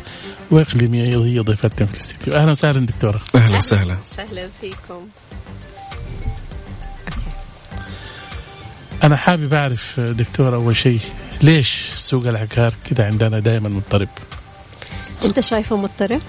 وإقليمية 0.50 1.24
هي 1.24 1.38
ضيفتنا 1.38 1.86
في 1.86 1.94
الاستديو. 1.94 2.34
أهلا 2.34 2.50
وسهلا 2.50 2.86
دكتورة. 2.86 3.20
أهلا 3.34 3.56
وسهلا 3.56 3.96
سهلا 4.10 4.48
فيكم 4.60 5.08
أنا 9.04 9.16
حابب 9.16 9.54
أعرف 9.54 10.00
دكتور 10.00 10.54
أول 10.54 10.76
شيء 10.76 11.00
ليش 11.42 11.80
سوق 11.96 12.26
العقار 12.26 12.74
كذا 12.90 13.06
عندنا 13.06 13.40
دائما 13.40 13.68
مضطرب؟ 13.68 14.08
أنت 15.24 15.40
شايفه 15.40 15.76
مضطرب 15.76 16.20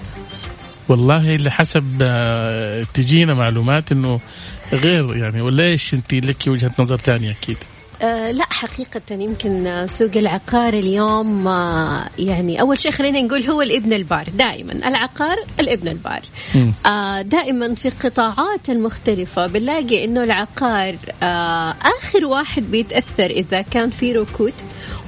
والله 0.88 1.34
اللي 1.34 1.50
حسب 1.50 1.98
آه، 2.02 2.86
تجينا 2.94 3.34
معلومات 3.34 3.92
إنه 3.92 4.20
غير 4.72 5.16
يعني 5.16 5.40
ولا 5.40 5.64
إيش 5.64 5.94
أنت 5.94 6.14
لك 6.14 6.36
وجهة 6.46 6.72
نظر 6.78 6.96
ثانية 6.96 7.30
أكيد 7.30 7.56
آه 8.02 8.30
لا 8.30 8.44
حقيقة 8.50 9.00
يمكن 9.10 9.86
سوق 9.88 10.10
العقار 10.16 10.74
اليوم 10.74 11.48
آه 11.48 12.08
يعني 12.18 12.60
أول 12.60 12.78
شيء 12.78 12.90
خلينا 12.92 13.22
نقول 13.22 13.42
هو 13.42 13.62
الإبن 13.62 13.92
البار. 13.92 14.26
دائما 14.34 14.72
العقار 14.72 15.36
الإبن 15.60 15.88
البار. 15.88 16.20
آه 16.86 17.22
دائما 17.22 17.74
في 17.74 17.88
القطاعات 17.88 18.68
المختلفة 18.68 19.46
بنلاقي 19.46 20.04
إنه 20.04 20.24
العقار 20.24 20.96
آخر 21.82 22.24
واحد 22.26 22.62
بيتأثر 22.62 23.30
إذا 23.30 23.62
كان 23.62 23.90
في 23.90 24.12
ركود 24.12 24.52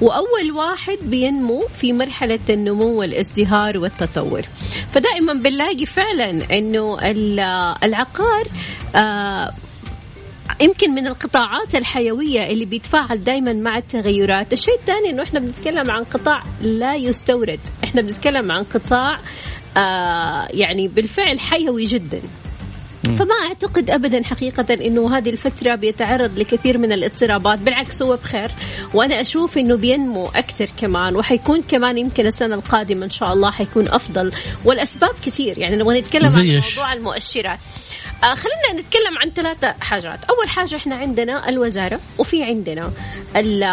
وأول 0.01 0.51
واحد 0.55 0.97
بينمو 1.03 1.63
في 1.81 1.93
مرحلة 1.93 2.39
النمو 2.49 2.99
والازدهار 2.99 3.77
والتطور. 3.77 4.41
فدائما 4.93 5.33
بنلاقي 5.33 5.85
فعلا 5.85 6.29
إنه 6.57 6.97
ال- 7.01 7.39
العقار 7.83 8.47
يمكن 10.61 10.91
من 10.91 11.07
القطاعات 11.07 11.75
الحيوية 11.75 12.47
اللي 12.51 12.65
بيتفاعل 12.65 13.23
دائما 13.23 13.53
مع 13.53 13.77
التغيرات. 13.77 14.53
الشيء 14.53 14.75
الثاني 14.79 15.09
إنه 15.09 15.23
إحنا 15.23 15.39
بنتكلم 15.39 15.91
عن 15.91 16.03
قطاع 16.03 16.43
لا 16.61 16.95
يستورد. 16.95 17.59
إحنا 17.83 18.01
بنتكلم 18.01 18.51
عن 18.51 18.63
قطاع 18.63 19.19
آه 19.77 20.47
يعني 20.51 20.87
بالفعل 20.87 21.39
حيوي 21.39 21.85
جدا. 21.85 22.21
فما 23.03 23.35
أعتقد 23.47 23.89
ابدا 23.89 24.23
حقيقه 24.23 24.73
إنه 24.73 25.17
هذه 25.17 25.29
الفترة 25.29 25.75
بيتعرض 25.75 26.39
لكثير 26.39 26.77
من 26.77 26.91
الاضطرابات. 26.91 27.59
بالعكس 27.59 28.01
هو 28.01 28.15
بخير 28.15 28.51
وأنا 28.93 29.21
أشوف 29.21 29.57
إنه 29.57 29.75
بينمو 29.75 30.27
أكثر 30.27 30.69
كمان 30.81 31.15
وحيكون 31.15 31.61
كمان 31.61 31.97
يمكن 31.97 32.25
السنة 32.25 32.55
القادمة 32.55 33.05
إن 33.05 33.09
شاء 33.09 33.33
الله 33.33 33.51
حيكون 33.51 33.87
أفضل. 33.87 34.31
والأسباب 34.65 35.15
كثير 35.25 35.57
يعني 35.57 35.75
نبغى 35.75 35.99
نتكلم 35.99 36.25
عن؟ 36.25 36.61
موضوع 36.77 36.93
المؤشرات. 36.93 37.59
آه 38.23 38.35
خلينا 38.35 38.81
نتكلم 38.81 39.17
عن 39.23 39.29
ثلاثة 39.31 39.75
حاجات. 39.81 40.19
أول 40.29 40.49
حاجة 40.49 40.75
إحنا 40.75 40.95
عندنا 40.95 41.49
الوزارة 41.49 41.99
وفي 42.17 42.43
عندنا 42.43 42.91
ال 43.35 43.63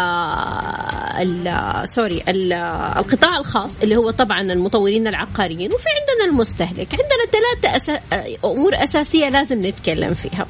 ال 1.21 1.89
سوري 1.89 2.23
ال 2.27 2.53
القطاع 2.97 3.37
الخاص 3.37 3.75
اللي 3.83 3.95
هو 3.97 4.11
طبعا 4.11 4.41
المطورين 4.41 5.07
العقاريين 5.07 5.73
وفي 5.73 5.85
عندنا 5.99 6.31
المستهلك. 6.31 6.87
عندنا 6.91 7.25
ثلاثة 7.31 7.77
أسا... 7.77 8.01
آه، 8.13 8.37
أمور 8.45 8.83
أساسية 8.83 9.29
لازم 9.29 9.65
نتكلم 9.65 10.13
فيها. 10.13 10.45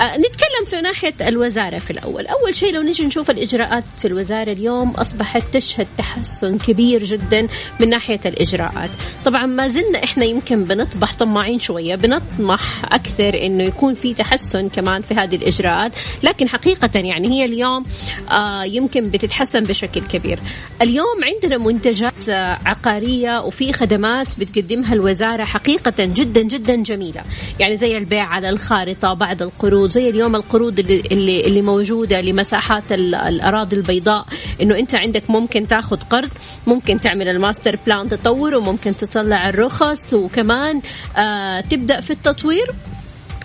آه 0.00 0.16
نتكلم 0.16 0.64
في 0.66 0.80
ناحية 0.80 1.14
الوزارة 1.20 1.78
في 1.78 1.90
الأول. 1.90 2.26
أول 2.26 2.54
شيء 2.54 2.74
لو 2.74 2.82
نجي 2.82 3.06
نشوف 3.06 3.30
الإجراءات 3.30 3.84
في 3.98 4.08
الوزارة 4.08 4.52
اليوم 4.52 4.90
أصبحت 4.90 5.42
تشهد 5.52 5.86
تحسن 5.98 6.58
كبير 6.58 7.04
جدا 7.04 7.48
من 7.80 7.88
ناحية 7.88 8.20
الإجراءات. 8.26 8.90
طبعا 9.24 9.46
ما 9.46 9.68
زلنا 9.68 10.04
إحنا 10.04 10.24
يمكن 10.24 10.64
بنطمح 10.64 11.14
طماعين 11.14 11.60
شوية 11.60 11.94
بنطمح 11.94 12.84
أكثر 12.84 13.25
إنه 13.34 13.64
يكون 13.64 13.94
في 13.94 14.14
تحسن 14.14 14.68
كمان 14.68 15.02
في 15.02 15.14
هذه 15.14 15.36
الإجراءات. 15.36 15.92
لكن 16.22 16.48
حقيقة 16.48 16.90
يعني 16.94 17.28
هي 17.28 17.44
اليوم 17.44 17.84
آه 18.30 18.64
يمكن 18.64 19.04
بتتحسن 19.04 19.60
بشكل 19.60 20.00
كبير. 20.00 20.38
اليوم 20.82 21.24
عندنا 21.34 21.58
منتجات 21.58 22.28
آه 22.28 22.58
عقارية 22.66 23.40
وفي 23.42 23.72
خدمات 23.72 24.38
بتقدمها 24.38 24.94
الوزارة 24.94 25.44
حقيقة 25.44 25.92
جدا 25.98 26.42
جدا 26.42 26.76
جميلة. 26.76 27.22
يعني 27.60 27.76
زي 27.76 27.96
البيع 27.98 28.24
على 28.24 28.50
الخارطة 28.50 29.14
بعض 29.14 29.42
القروض 29.42 29.90
زي 29.90 30.10
اليوم 30.10 30.36
القروض 30.36 30.78
اللي, 30.78 31.00
اللي, 31.12 31.40
اللي 31.46 31.62
موجودة 31.62 32.20
لمساحات 32.20 32.82
ال- 32.92 33.14
الأراضي 33.14 33.76
البيضاء. 33.76 34.26
إنه 34.62 34.78
أنت 34.78 34.94
عندك 34.94 35.30
ممكن 35.30 35.68
تاخذ 35.68 35.96
قرض 36.10 36.30
ممكن 36.66 37.00
تعمل 37.00 37.28
ال 37.28 37.35
master 37.35 37.78
plan 37.86 38.08
تطور 38.08 38.56
وممكن 38.56 38.96
تطلع 38.96 39.48
الرخص 39.48 40.14
وكمان 40.14 40.80
آه 41.16 41.60
تبدأ 41.60 42.00
في 42.00 42.10
التطوير. 42.10 42.66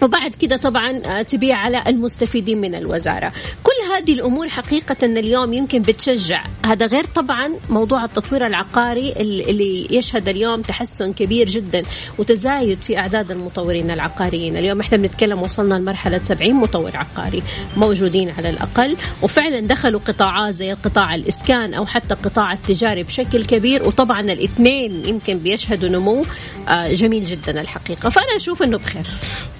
وبعد 0.01 0.31
كده 0.35 0.57
طبعا 0.57 1.01
آه، 1.05 1.21
تبيع 1.21 1.57
على 1.57 1.83
المستفيدين 1.87 2.61
من 2.61 2.75
الوزارة. 2.75 3.33
كل 3.63 3.93
هذه 3.93 4.13
الأمور 4.13 4.49
حقيقة 4.49 5.05
اليوم 5.05 5.53
يمكن 5.53 5.81
بتشجع. 5.81 6.43
هذا 6.65 6.85
غير 6.85 7.05
طبعا 7.05 7.49
موضوع 7.69 8.03
التطوير 8.03 8.45
العقاري 8.47 9.11
اللي 9.19 9.87
يشهد 9.91 10.29
اليوم 10.29 10.61
تحسن 10.61 11.13
كبير 11.13 11.49
جدا 11.49 11.81
وتزايد 12.17 12.81
في 12.81 12.97
أعداد 12.97 13.31
المطورين 13.31 13.91
العقاريين. 13.91 14.57
اليوم 14.57 14.79
إحنا 14.79 14.97
بنتكلم 14.97 15.41
وصلنا 15.41 15.75
لمرحلة 15.75 16.17
70 16.17 16.53
مطور 16.53 16.97
عقاري 16.97 17.43
موجودين 17.77 18.29
على 18.37 18.49
الأقل. 18.49 18.97
وفعلا 19.21 19.59
دخلوا 19.59 19.99
قطاعات 19.99 20.55
زي 20.55 20.73
قطاع 20.73 21.15
الإسكان 21.15 21.73
أو 21.73 21.85
حتى 21.85 22.13
القطاع 22.13 22.53
التجاري 22.53 23.03
بشكل 23.03 23.45
كبير. 23.45 23.83
وطبعا 23.83 24.21
الاثنين 24.21 25.05
يمكن 25.05 25.37
بيشهدوا 25.37 25.89
نمو 25.89 26.25
آه، 26.67 26.91
جميل 26.91 27.25
جدا 27.25 27.61
الحقيقة. 27.61 28.09
فأنا 28.09 28.35
أشوف 28.35 28.63
أنه 28.63 28.77
بخير. 28.77 29.05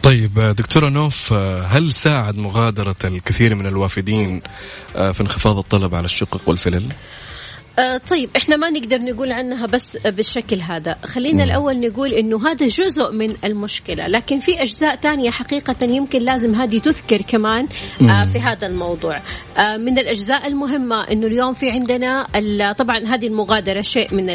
طيب 0.04 0.31
آه، 0.38 0.52
دكتورة 0.52 0.90
نوف 0.90 1.34
هل 1.68 1.94
ساعد 1.94 2.38
مغادرة 2.38 2.96
الكثير 3.04 3.56
من 3.56 3.66
الوافدين 3.66 4.42
في 4.94 5.22
انخفاض 5.22 5.58
الطلب 5.58 5.96
على 5.96 6.06
الشقق 6.06 6.42
والفلل؟ 6.50 6.86
آه 7.80 7.98
طيب 7.98 8.30
إحنا 8.38 8.56
ما 8.56 8.70
نقدر 8.70 9.02
نقول 9.02 9.32
عنها 9.32 9.66
بس 9.66 9.98
بالشكل 9.98 10.60
هذا. 10.62 10.96
خلينا 11.06 11.44
الأول 11.44 11.80
نقول 11.80 12.14
إنه 12.14 12.48
هذا 12.48 12.68
جزء 12.68 13.12
من 13.12 13.36
المشكلة 13.44 14.08
لكن 14.08 14.40
في 14.40 14.62
أجزاء 14.62 14.96
تانية 14.96 15.30
حقيقة 15.30 15.86
يمكن 15.86 16.20
لازم 16.20 16.56
هذه 16.56 16.78
تذكر 16.78 17.22
كمان 17.22 17.68
آه 18.02 18.26
في 18.26 18.40
هذا 18.40 18.68
الموضوع. 18.68 19.22
آه 19.58 19.78
من 19.78 20.00
الأجزاء 20.00 20.48
المهمة 20.48 21.04
إنه 21.12 21.28
اليوم 21.28 21.54
في 21.54 21.70
عندنا 21.70 22.28
طبعا 22.78 22.98
هذه 22.98 23.28
المغادرة 23.28 23.82
شيء 23.82 24.14
من 24.14 24.26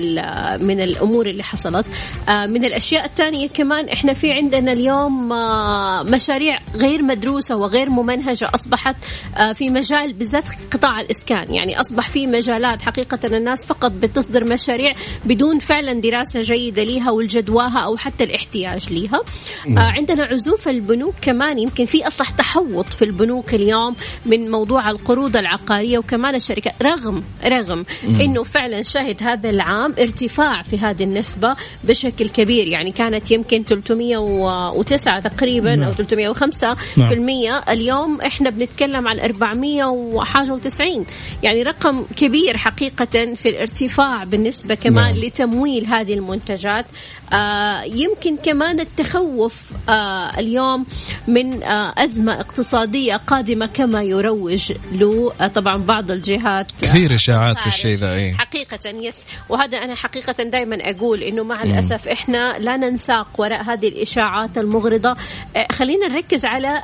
من 0.66 0.80
الأمور 0.80 1.26
اللي 1.26 1.42
حصلت. 1.42 1.86
آه 2.28 2.46
من 2.46 2.64
الأشياء 2.64 3.04
الثانية 3.04 3.48
كمان 3.48 3.88
إحنا 3.88 4.12
في 4.14 4.32
عندنا 4.32 4.72
اليوم 4.72 5.32
آه 5.32 6.02
مشاريع 6.02 6.58
غير 6.74 7.02
مدروسة 7.02 7.56
وغير 7.56 7.90
ممنهجة 7.90 8.48
أصبحت 8.54 8.96
آه 9.36 9.52
في 9.52 9.70
مجال 9.70 10.12
بالذات 10.12 10.44
قطاع 10.72 11.00
الإسكان. 11.00 11.54
يعني 11.54 11.80
أصبح 11.80 12.10
في 12.10 12.26
مجالات 12.26 12.82
حقيقة 12.82 13.25
الناس 13.34 13.66
فقط 13.66 13.92
بتصدر 13.92 14.44
مشاريع 14.44 14.92
بدون 15.24 15.58
فعلا 15.58 16.00
دراسة 16.00 16.40
جيدة 16.40 16.84
لها 16.84 17.10
والجدواها 17.10 17.78
أو 17.78 17.96
حتى 17.96 18.24
الاحتياج 18.24 18.92
لها 18.92 19.22
نعم. 19.66 19.78
آه 19.78 19.90
عندنا 19.90 20.24
عزوف 20.24 20.68
البنوك 20.68 21.14
كمان 21.22 21.58
يمكن 21.58 21.86
في 21.86 22.06
أصبح 22.06 22.30
تحوط 22.30 22.86
في 22.86 23.04
البنوك 23.04 23.54
اليوم 23.54 23.96
من 24.26 24.50
موضوع 24.50 24.90
القروض 24.90 25.36
العقارية 25.36 25.98
وكمان 25.98 26.34
الشركات 26.34 26.82
رغم 26.82 27.24
رغم. 27.44 27.84
أنه 28.04 28.42
فعلا 28.42 28.82
شهد 28.82 29.22
هذا 29.22 29.50
العام 29.50 29.94
ارتفاع 29.98 30.62
في 30.62 30.78
هذه 30.78 31.02
النسبة 31.02 31.56
بشكل 31.84 32.28
كبير 32.28 32.66
يعني 32.66 32.92
كانت 32.92 33.30
يمكن 33.30 33.62
309 33.62 35.20
تقريبا 35.20 35.76
نعم. 35.76 35.88
أو 35.88 35.92
305 35.92 36.76
نعم. 36.96 37.08
في 37.08 37.14
المية 37.14 37.58
اليوم 37.58 38.20
إحنا 38.20 38.50
بنتكلم 38.50 39.08
عن 39.08 39.20
400 39.20 39.84
وحاجة 39.84 40.56
و90 40.56 41.04
يعني 41.42 41.62
رقم 41.62 42.04
كبير 42.16 42.56
حقيقة 42.56 43.15
في 43.34 43.48
الارتفاع 43.48 44.24
بالنسبة 44.24 44.74
كمان 44.74 45.14
نعم. 45.14 45.24
لتمويل 45.24 45.86
هذه 45.86 46.14
المنتجات. 46.14 46.86
آه 47.32 47.82
يمكن 47.82 48.36
كمان 48.36 48.80
التخوف 48.80 49.54
آه 49.88 50.38
اليوم 50.38 50.86
من 51.28 51.62
آه 51.62 51.94
أزمة 51.98 52.40
اقتصادية 52.40 53.16
قادمة 53.16 53.66
كما 53.66 54.02
يروج 54.02 54.72
له 54.92 55.32
آه 55.40 55.46
طبعا 55.46 55.76
بعض 55.76 56.10
الجهات 56.10 56.72
كثير 56.82 57.14
إشاعات 57.14 57.60
في 57.60 57.66
الشيء 57.66 57.94
ذا 57.94 58.12
إيه؟ 58.14 58.34
حقيقة 58.34 58.88
يس 58.88 59.16
وهذا 59.48 59.78
أنا 59.78 59.94
حقيقة 59.94 60.42
دائما 60.42 60.90
أقول 60.90 61.22
إنه 61.22 61.44
مع 61.44 61.62
الأسف 61.62 62.08
إحنا 62.08 62.58
لا 62.58 62.76
ننساق 62.76 63.28
وراء 63.38 63.62
هذه 63.62 63.88
الإشاعات 63.88 64.58
المغرضة. 64.58 65.16
آه 65.56 65.66
خلينا 65.72 66.08
نركز 66.08 66.44
على 66.44 66.82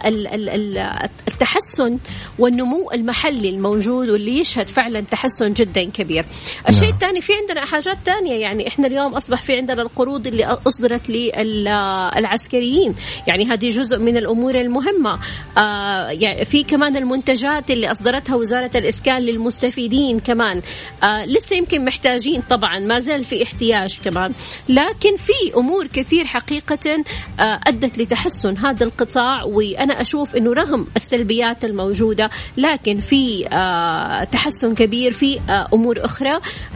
التحسن 1.28 1.98
والنمو 2.38 2.90
المحلي 2.94 3.48
الموجود 3.48 4.08
واللي 4.08 4.38
يشهد 4.38 4.68
فعلا 4.68 5.00
تحسن 5.00 5.52
جدا 5.52 5.84
كبير. 5.84 6.21
الشيء 6.68 6.82
نعم. 6.84 6.92
الثاني 6.92 7.20
في 7.20 7.32
عندنا 7.34 7.64
حاجات 7.66 7.98
ثانية 8.06 8.34
يعني 8.34 8.68
إحنا 8.68 8.86
اليوم 8.86 9.12
أصبح 9.14 9.42
في 9.42 9.56
عندنا 9.56 9.82
القروض 9.82 10.26
اللي 10.26 10.44
أصدرت 10.44 11.08
للعسكريين 11.10 12.94
يعني 13.28 13.44
هذه 13.46 13.68
جزء 13.68 13.98
من 13.98 14.16
الأمور 14.16 14.54
المهمة. 14.54 15.18
آه 15.58 16.08
يعني 16.10 16.44
في 16.44 16.64
كمان 16.64 16.96
المنتجات 16.96 17.70
اللي 17.70 17.90
أصدرتها 17.90 18.36
وزارة 18.36 18.70
الإسكان 18.74 19.22
للمستفيدين 19.22 20.20
كمان. 20.20 20.62
آه 21.02 21.24
لسه 21.26 21.56
يمكن 21.56 21.84
محتاجين 21.84 22.42
طبعا 22.50 22.78
ما 22.78 22.98
زال 23.00 23.24
في 23.24 23.42
احتياج 23.42 24.00
كمان. 24.04 24.32
لكن 24.68 25.16
في 25.16 25.56
أمور 25.56 25.86
كثير 25.86 26.26
حقيقة 26.26 27.04
آه 27.40 27.60
أدت 27.66 27.98
لتحسن 27.98 28.56
هذا 28.56 28.84
القطاع 28.84 29.44
وأنا 29.44 30.00
أشوف 30.00 30.36
أنه 30.36 30.52
رغم 30.52 30.86
السلبيات 30.96 31.64
الموجودة 31.64 32.30
لكن 32.56 33.00
في 33.00 33.48
آه 33.52 34.24
تحسن 34.24 34.74
كبير 34.74 35.12
في 35.12 35.40
آه 35.50 35.68
أمور 35.74 36.04
أخرى. 36.04 36.11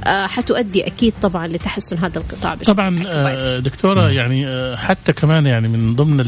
آه 0.05 0.26
حتؤدي 0.26 0.87
أكيد 0.87 1.14
طبعا 1.23 1.47
لتحسن 1.47 1.99
هذا 1.99 2.19
القطاع 2.19 2.55
طبعا 2.55 3.05
آه 3.07 3.59
دكتورة 3.59 4.11
يعني 4.11 4.49
آه 4.49 4.76
حتى 4.76 5.12
كمان 5.12 5.47
يعني 5.47 5.69
من 5.69 5.95
ضمن 5.95 6.21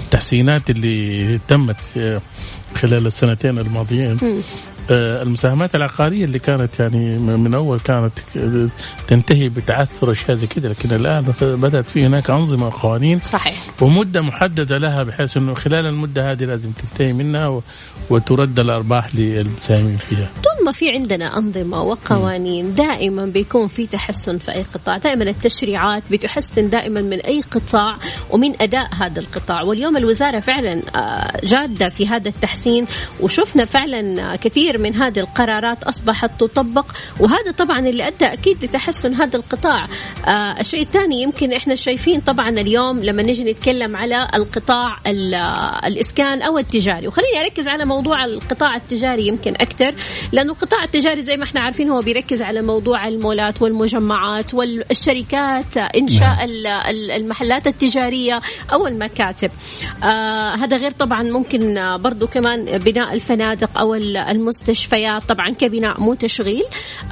التحسينات 0.00 0.70
اللي 0.70 1.38
تمت 1.48 1.76
خلال 2.74 3.06
السنتين 3.06 3.58
الماضيين 3.58 4.18
المساهمات 4.90 5.74
العقارية 5.74 6.24
اللي 6.24 6.38
كانت 6.38 6.80
يعني 6.80 7.18
من 7.18 7.54
أول 7.54 7.80
كانت 7.80 8.12
تنتهي 9.08 9.48
بتعثر 9.48 10.12
أشياء 10.12 10.36
زي 10.36 10.46
كذا 10.46 10.68
لكن 10.68 10.94
الآن 10.94 11.24
بدأت 11.42 11.84
في 11.84 12.06
هناك 12.06 12.30
أنظمة 12.30 12.66
وقوانين 12.66 13.20
صحيح. 13.20 13.62
ومدة 13.80 14.22
محددة 14.22 14.78
لها 14.78 15.02
بحيث 15.02 15.36
أنه 15.36 15.54
خلال 15.54 15.86
المدة 15.86 16.30
هذه 16.32 16.44
لازم 16.44 16.70
تنتهي 16.70 17.12
منها 17.12 17.62
وترد 18.10 18.60
الأرباح 18.60 19.14
للمساهمين 19.14 19.96
فيها. 19.96 20.28
طول 20.64 20.72
ما 20.72 20.78
في 20.78 20.90
عندنا 20.90 21.38
أنظمة 21.38 21.82
وقوانين 21.82 22.74
دائما 22.74 23.26
بيكون 23.26 23.68
في 23.68 23.86
تحسن 23.86 24.38
في 24.38 24.52
أي 24.52 24.64
قطاع. 24.74 24.98
دائما 24.98 25.24
التشريعات 25.24 26.02
بتحسن 26.10 26.70
دائما 26.70 27.00
من 27.00 27.20
أي 27.20 27.42
قطاع 27.50 27.96
ومن 28.30 28.62
أداء 28.62 28.88
هذا 28.94 29.20
القطاع. 29.20 29.62
واليوم 29.62 29.96
الوزارة 29.96 30.40
فعلا 30.40 30.82
آه، 30.96 31.46
جادة 31.46 31.88
في 31.88 32.08
هذا 32.08 32.28
التحسين 32.28 32.86
وشفنا 33.20 33.64
فعلا 33.64 34.36
كثير 34.36 34.54
كثير 34.54 34.78
من 34.78 34.94
هذه 34.94 35.18
القرارات 35.18 35.84
أصبحت 35.84 36.40
تطبق. 36.40 36.86
وهذا 37.20 37.50
طبعا 37.58 37.78
اللي 37.78 38.06
أدى 38.08 38.24
أكيد 38.24 38.64
لتحسن 38.64 39.14
هذا 39.14 39.36
القطاع. 39.36 39.86
آه 40.26 40.60
الشيء 40.60 40.82
الثاني 40.82 41.22
يمكن 41.22 41.52
إحنا 41.52 41.74
شايفين 41.74 42.20
طبعا 42.20 42.48
اليوم 42.48 43.00
لما 43.00 43.22
نجي 43.22 43.44
نتكلم 43.44 43.96
على 43.96 44.28
القطاع 44.34 44.96
الإسكان 45.86 46.42
أو 46.42 46.58
التجاري. 46.58 47.08
وخليني 47.08 47.40
أركز 47.40 47.68
على 47.68 47.84
موضوع 47.84 48.24
القطاع 48.24 48.76
التجاري 48.76 49.26
يمكن 49.26 49.52
أكثر 49.52 49.94
لأنه 50.32 50.53
القطاع 50.54 50.84
التجاري 50.84 51.22
زي 51.22 51.36
ما 51.36 51.44
إحنا 51.44 51.60
عارفين 51.60 51.90
هو 51.90 52.00
بيركز 52.00 52.42
على 52.42 52.62
موضوع 52.62 53.08
المولات 53.08 53.62
والمجمعات 53.62 54.54
والشركات 54.54 55.76
إنشاء 55.76 56.46
نعم. 56.46 56.82
المحلات 57.16 57.66
التجارية 57.66 58.40
أو 58.72 58.86
المكاتب 58.86 59.50
آه 60.02 60.54
هذا 60.54 60.76
غير 60.76 60.90
طبعا 60.90 61.22
ممكن 61.22 61.96
برضو 61.96 62.26
كمان 62.26 62.78
بناء 62.78 63.14
الفنادق 63.14 63.80
المست 63.82 64.64
المستشفيات 64.64 65.22
طبعا 65.22 65.50
كبناء 65.50 66.00
مو 66.00 66.14
تشغيل 66.14 66.64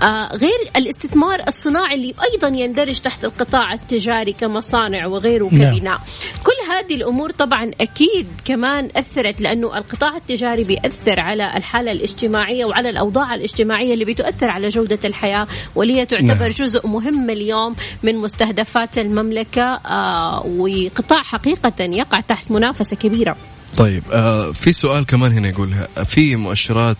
آه 0.02 0.36
غير 0.36 0.70
الاستثمار 0.76 1.42
الصناعي 1.48 1.94
اللي 1.94 2.14
أيضا 2.32 2.48
يندرج 2.48 3.00
تحت 3.00 3.24
القطاع 3.24 3.72
التجاري 3.72 4.32
كمصانع 4.32 5.06
وغيره 5.06 5.48
نعم. 5.52 5.76
كبناء 5.76 5.98
كل 6.44 6.61
هذه 6.72 6.94
الأمور 6.94 7.30
طبعا 7.30 7.70
أكيد 7.80 8.26
كمان 8.44 8.88
أثرت 8.96 9.40
لأنه 9.40 9.78
القطاع 9.78 10.16
التجاري 10.16 10.64
بيأثر 10.64 11.20
على 11.20 11.56
الحالة 11.56 11.92
الاجتماعية 11.92 12.64
وعلى 12.64 12.90
الأوضاع 12.90 13.34
الاجتماعية 13.34 13.94
اللي 13.94 14.04
بتؤثر 14.04 14.50
على 14.50 14.68
جودة 14.68 14.98
الحياة 15.04 15.46
واللي 15.74 16.06
تعتبر 16.06 16.26
نعم. 16.26 16.48
جزء 16.48 16.88
مهم 16.88 17.30
اليوم 17.30 17.76
من 18.02 18.18
مستهدفات 18.18 18.98
المملكة 18.98 19.62
آه 19.62 20.46
وقطاع 20.46 21.22
حقيقة 21.22 21.84
يقع 21.84 22.20
تحت 22.20 22.50
منافسة 22.50 22.96
كبيرة 22.96 23.36
طيب 23.76 24.02
آه 24.12 24.52
في 24.52 24.72
سؤال 24.72 25.06
كمان 25.06 25.32
هنا 25.32 25.48
يقول 25.48 25.76
في 26.06 26.36
مؤشرات 26.36 26.96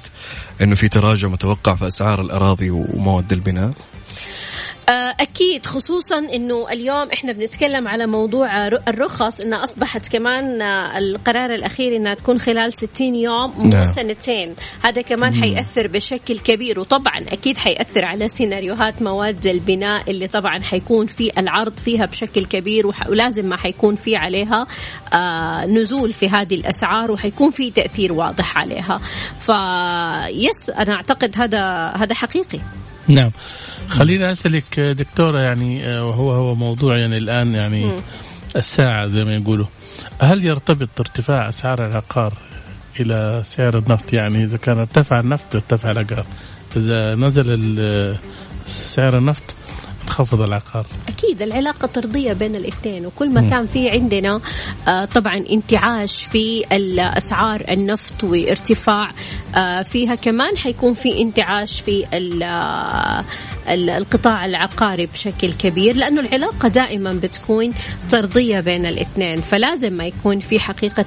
إنه 0.62 0.74
في 0.74 0.88
تراجع 0.88 1.28
متوقع 1.28 1.74
في 1.74 1.87
أسعار 1.87 2.20
الأراضي 2.20 2.70
ومواد 2.70 3.32
البناء 3.32 3.72
أكيد 4.88 5.66
خصوصا 5.66 6.18
أنه 6.18 6.66
اليوم 6.73 7.09
إحنا 7.12 7.33
بنتكلم 7.33 7.88
على 7.88 8.07
موضوع 8.07 8.66
الرخص 8.66 9.40
أنها 9.40 9.64
أصبحت 9.64 10.09
كمان 10.09 10.62
آه، 10.62 10.99
القرار 10.99 11.55
الأخير 11.55 11.97
أنها 11.97 12.14
تكون 12.14 12.38
خلال 12.40 12.73
60 12.73 13.14
يوم 13.14 13.53
مو 13.59 13.68
نعم. 13.68 13.87
سنتين 13.87 14.55
هذا 14.83 15.03
كمان 15.03 15.33
مم. 15.33 15.42
حيأثر 15.42 15.87
بشكل 15.87 16.38
كبير 16.38 16.81
وطبعا 16.81 17.21
أكيد 17.29 17.59
حيأثر 17.59 18.05
على 18.05 18.29
سيناريوهات 18.29 19.03
مواد 19.03 19.47
البناء 19.47 20.11
اللي 20.11 20.29
طبعا 20.29 20.59
حيكون 20.62 21.07
في 21.07 21.31
العرض 21.38 21.79
فيها 21.79 22.07
بشكل 22.07 22.45
كبير 22.45 22.87
ولازم 22.87 23.49
ما 23.49 23.57
حيكون 23.57 23.97
في 23.97 24.16
عليها 24.16 24.66
آه 25.12 25.66
نزول 25.66 26.12
في 26.12 26.29
هذه 26.29 26.55
الأسعار 26.55 27.11
وحيكون 27.11 27.51
في 27.51 27.71
تأثير 27.71 28.12
واضح 28.12 28.59
عليها 28.59 29.01
فيس 29.40 30.71
أنا 30.71 30.95
أعتقد 30.95 31.35
هذا 31.37 31.92
هذا 31.97 32.14
حقيقي 32.14 32.61
نعم. 33.09 33.31
خليني 33.88 34.33
أسألك 34.33 34.81
دكتورة 34.81 35.38
يعني 35.38 35.87
آه، 35.87 36.05
وهو 36.05 36.33
هو 36.33 36.55
موضوع 36.55 36.99
يعني 36.99 37.17
الآن 37.17 37.55
يعني 37.55 38.01
الساعة 38.57 39.07
زي 39.07 39.25
ما 39.25 39.35
يقولوا. 39.35 39.67
هل 40.21 40.45
يرتبط 40.45 41.01
ارتفاع 41.01 41.49
أسعار 41.49 41.87
العقار 41.87 42.33
إلى 43.01 43.41
سعر 43.45 43.79
النفط؟ 43.79 44.12
يعني 44.12 44.45
إذا 44.45 44.57
كان 44.57 44.79
ارتفع 44.79 45.21
النفط 45.21 45.55
ارتفع 45.55 45.91
العقار. 45.91 46.27
إذا 46.77 47.15
نزل 47.15 48.17
سعر 48.67 49.19
النفط 49.19 49.55
انخفض 50.05 50.41
العقار 50.41 50.87
أكيد 51.09 51.43
العلاقة 51.43 51.87
طردية 51.87 52.33
بين 52.33 52.57
الاثنين 52.57 53.07
وكل 53.07 53.31
ما 53.31 53.41
م. 53.41 53.51
كان 53.51 53.67
في 53.67 53.91
عندنا 53.91 54.41
آه 54.88 55.05
طبعا 55.05 55.37
انتعاش 55.37 56.25
في 56.25 56.65
اسعار 56.99 57.65
النفط 57.71 58.25
وارتفاع 58.25 59.11
آه 59.57 59.83
فيها 59.83 60.15
كمان 60.15 60.57
حيكون 60.57 60.95
في 60.95 61.21
انتعاش 61.23 61.81
في 61.81 62.07
القطاع 63.68 64.44
العقاري 64.44 65.07
بشكل 65.07 65.53
كبير 65.53 65.96
لأنه 65.96 66.20
العلاقة 66.20 66.68
دائما 66.68 67.12
بتكون 67.12 67.75
طردية 68.11 68.61
بين 68.61 68.87
الاثنين 68.87 69.40
فلازم 69.40 69.92
ما 69.92 70.05
يكون 70.05 70.40
في 70.40 70.61
حقيقة 70.61 71.05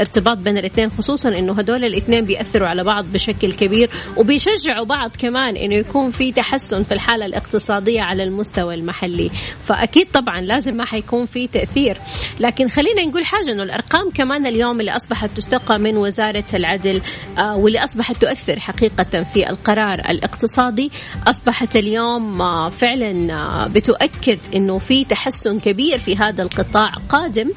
ارتباط 0.00 0.38
بين 0.38 0.58
الاثنين 0.58 0.90
خصوصا 0.90 1.28
أنه 1.28 1.52
هدول 1.52 1.84
الاثنين 1.84 2.24
بيأثروا 2.24 2.68
على 2.68 2.84
بعض 2.84 3.04
بشكل 3.04 3.52
كبير 3.52 3.90
وبيشجعوا 4.16 4.84
بعض 4.84 5.10
كمان 5.18 5.56
أنه 5.56 5.74
يكون 5.74 6.10
في 6.10 6.32
تحسن 6.32 6.82
في 6.82 6.94
الحالة 6.94 7.26
الاقتصادية 7.26 8.02
على 8.02 8.22
المستوى 8.22 8.74
المحلي. 8.74 9.30
فأكيد 9.68 10.06
طبعا 10.12 10.40
لازم 10.40 10.76
ما 10.76 10.84
حيكون 10.84 11.26
في 11.26 11.46
تأثير. 11.46 11.98
لكن 12.40 12.68
خلينا 12.68 13.02
نقول 13.02 13.24
حاجة 13.24 13.52
أنه 13.52 13.62
الأرقام 13.62 14.10
كمان 14.10 14.46
اليوم 14.46 14.80
اللي 14.80 14.96
أصبحت 14.96 15.30
تستقى 15.36 15.78
من 15.78 15.96
وزارة 15.96 16.44
العدل 16.54 17.02
آه، 17.38 17.56
واللي 17.56 17.84
أصبحت 17.84 18.16
تؤثر 18.16 18.60
حقيقة 18.60 19.24
في 19.24 19.50
القرار 19.50 19.98
الاقتصادي 20.10 20.90
أصبحت 21.26 21.76
اليوم 21.76 21.89
آه، 21.98 22.70
فعلا 22.70 23.34
آه، 23.34 23.66
بتؤكد 23.66 24.38
أنه 24.54 24.78
في 24.78 25.04
تحسن 25.04 25.60
كبير 25.60 25.98
في 25.98 26.16
هذا 26.16 26.42
القطاع 26.42 26.92
قادم. 27.08 27.50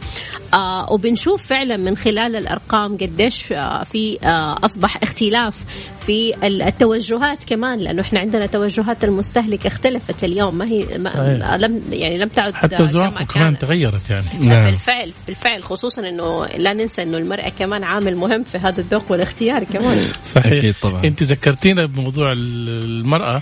وبنشوف 0.92 1.44
فعلا 1.48 1.78
من 1.78 1.98
خلال 1.98 2.36
الأرقام 2.36 2.98
قديش 2.98 3.44
في 3.92 4.18
أصبح 4.64 4.98
اختلاف 5.04 5.56
في 6.06 6.34
التوجهات 6.44 7.44
كمان 7.44 7.80
لأنه 7.80 8.02
إحنا 8.02 8.20
عندنا 8.20 8.46
توجهات 8.46 9.04
المستهلك 9.04 9.66
اختلفت 9.66 10.24
اليوم. 10.24 10.58
ما 10.58 10.66
هي 10.66 10.86
ما 10.98 11.58
لم 11.60 11.82
يعني 11.92 12.18
لم 12.18 12.28
تعد 12.28 12.54
حتى 12.54 12.84
ذوقه 12.84 13.24
كمان 13.24 13.58
تغيرت 13.58 14.10
يعني. 14.10 14.26
نعم. 14.40 14.66
بالفعل 14.66 15.14
بالفعل 15.28 15.64
خصوصا 15.64 16.10
إنه 16.10 16.46
لا 16.46 16.74
ننسى 16.74 17.04
إنه 17.04 17.18
المرأة 17.18 17.50
كمان 17.50 17.84
عامل 17.84 18.16
مهم 18.16 18.44
في 18.44 18.58
هذا 18.58 18.82
الذوق 18.82 19.12
والاختيار 19.12 19.64
كمان. 19.64 20.06
صحيح. 20.36 20.54
أكيد 20.54 20.76
طبعا. 20.82 21.04
أنت 21.04 21.24
ذكرتينا 21.24 21.86
بموضوع 21.86 22.32
المرأة. 22.32 23.42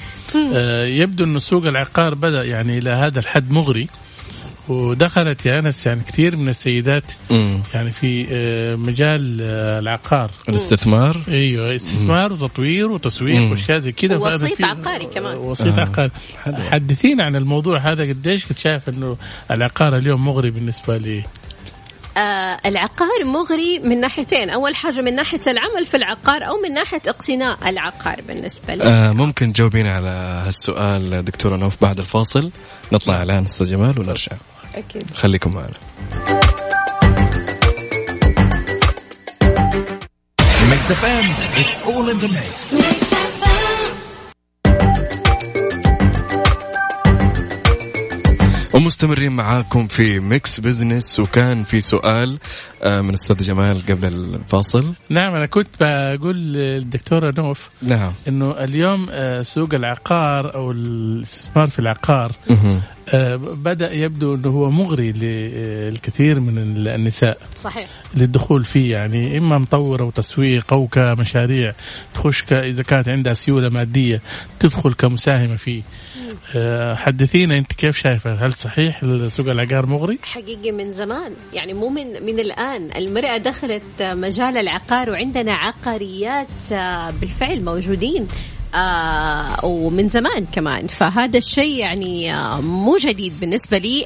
آه 0.54 0.86
يبدو 0.86 1.24
إنه 1.24 1.40
سوق 1.40 1.66
العقار 1.66 2.16
بدأ 2.16 2.44
يعني 2.44 2.78
إلى 2.78 2.90
هذا 2.90 3.20
الحد 3.20 3.52
مغري. 3.52 3.88
ودخلت 4.70 5.46
يا 5.46 5.60
أنس 5.60 5.88
يعني 5.88 6.02
كثير 6.08 6.36
من 6.36 6.50
السيدات 6.50 7.12
مم. 7.32 7.62
يعني 7.74 7.92
في 7.92 8.28
آه، 8.32 8.76
مجال 8.76 9.40
آه، 9.42 9.80
العقار. 9.80 10.32
الاستثمار. 10.50 11.22
أيوه 11.28 11.76
استثمار 11.76 12.30
مم. 12.30 12.36
وتطوير 12.36 12.92
وتسويق 12.92 13.52
وأشياء 13.52 13.78
زي 13.78 13.92
كذا. 13.92 14.18
وسيط 14.18 14.66
عقاري 14.66 15.06
كمان. 15.06 15.38
وسيط 15.38 15.80
آه. 15.80 15.82
عقاري. 15.82 16.12
حدثينا 16.72 17.26
عن 17.26 17.36
الموضوع 17.36 17.80
هذا 17.80 18.04
قديش؟ 18.04 18.46
كنت 18.46 18.60
شايف 18.60 18.90
إنه 18.90 19.18
العقار 19.52 19.98
اليوم 19.98 20.26
مغري 20.26 20.52
بالنسبة 20.52 20.96
لي. 20.96 21.24
آه 22.18 22.60
العقار 22.66 23.26
مغري 23.26 23.80
من 23.80 24.00
ناحيتين. 24.00 24.50
أول 24.50 24.76
حاجة 24.76 25.02
من 25.02 25.16
ناحية 25.16 25.40
العمل 25.48 25.86
في 25.86 25.98
العقار 25.98 26.48
أو 26.48 26.62
من 26.62 26.74
ناحية 26.74 27.02
اقتناء 27.08 27.70
العقار 27.70 28.22
بالنسبة 28.28 28.76
لي. 28.76 28.84
آه 28.84 29.12
ممكن 29.12 29.54
تجاوبين 29.54 29.88
على 29.88 30.10
هالسؤال 30.46 31.26
دكتورة 31.26 31.56
نوف 31.56 31.78
بعد 31.82 32.00
الفاصل. 32.00 32.52
نطلع 32.92 33.16
إعلان 33.16 33.44
أستاذ 33.46 33.72
جمال 33.72 34.00
ونرجع. 34.00 34.32
أكيد. 34.76 35.12
خليكم 35.14 35.54
معنا. 35.54 35.74
Mix 40.72 40.84
FM, 41.02 41.26
it's 41.62 41.82
all 41.84 42.10
in 42.10 42.18
the 42.24 42.30
mix. 42.38 42.74
ومستمرين 48.74 49.32
معاكم 49.32 49.88
في 49.88 50.20
Mix 50.20 50.60
Business 50.60 51.20
وكان 51.20 51.64
في 51.64 51.82
سؤال 51.82 52.40
آه، 52.84 53.02
من 53.02 53.14
أستاذ 53.14 53.38
جمال 53.38 53.86
قبل 53.90 54.08
الفاصل. 54.08 54.94
نعم 55.10 55.36
أنا 55.36 55.46
كنت 55.46 55.68
بقول 55.80 56.36
للدكتورة 56.38 57.34
نوف 57.38 57.70
نعم. 57.82 58.14
إنه 58.28 58.52
اليوم 58.52 59.08
آه، 59.12 59.42
سوق 59.42 59.74
العقار 59.74 60.56
أو 60.56 60.72
الاستثمار 60.72 61.68
في 61.68 61.80
العقار 61.80 62.32
بدأ 63.38 63.94
يبدو 63.94 64.36
أنه 64.36 64.50
هو 64.50 64.70
مغري 64.70 65.12
للكثير 65.12 66.40
من 66.40 66.58
النساء 66.88 67.38
صحيح. 67.56 67.90
للدخول 68.16 68.66
فيه. 68.66 68.92
يعني 68.92 69.38
إما 69.38 69.58
مطوره 69.58 70.04
وتسويق 70.04 70.74
أو 70.74 70.88
كمشاريع 70.88 71.74
تخش 72.14 72.44
إذا 72.54 72.84
كانت 72.84 73.10
عندها 73.10 73.34
سيولة 73.34 73.70
مادية 73.70 74.22
تدخل 74.60 74.94
كمساهمة 74.94 75.56
فيه. 75.56 75.82
آه، 76.56 76.96
حدثينا 76.96 77.58
أنت 77.58 77.74
كيف 77.74 77.98
شايفة؟ 77.98 78.46
هل 78.46 78.54
صحيح 78.54 79.02
سوق 79.28 79.48
العقار 79.48 79.86
مغري؟ 79.86 80.20
حقيقي 80.24 80.72
من 80.72 80.92
زمان. 80.92 81.32
يعني 81.54 81.74
مو 81.74 81.90
من 81.90 82.24
من 82.26 82.40
الآن. 82.40 82.90
المرأة 82.96 83.38
دخلت 83.38 83.84
مجال 84.02 84.58
العقار 84.58 85.10
وعندنا 85.10 85.54
عقاريات 85.54 86.48
آه، 86.72 87.12
بالفعل 87.12 87.64
موجودين. 87.64 88.28
آه 88.76 89.66
ومن 89.66 90.08
زمان 90.08 90.46
كمان. 90.52 90.88
فهذا 90.88 91.38
الشيء 91.38 91.76
يعني 91.80 92.36
آه 92.36 92.62
مو 92.62 92.98
جديد 92.98 93.40
بالنسبة 93.40 93.78
لي. 93.78 94.06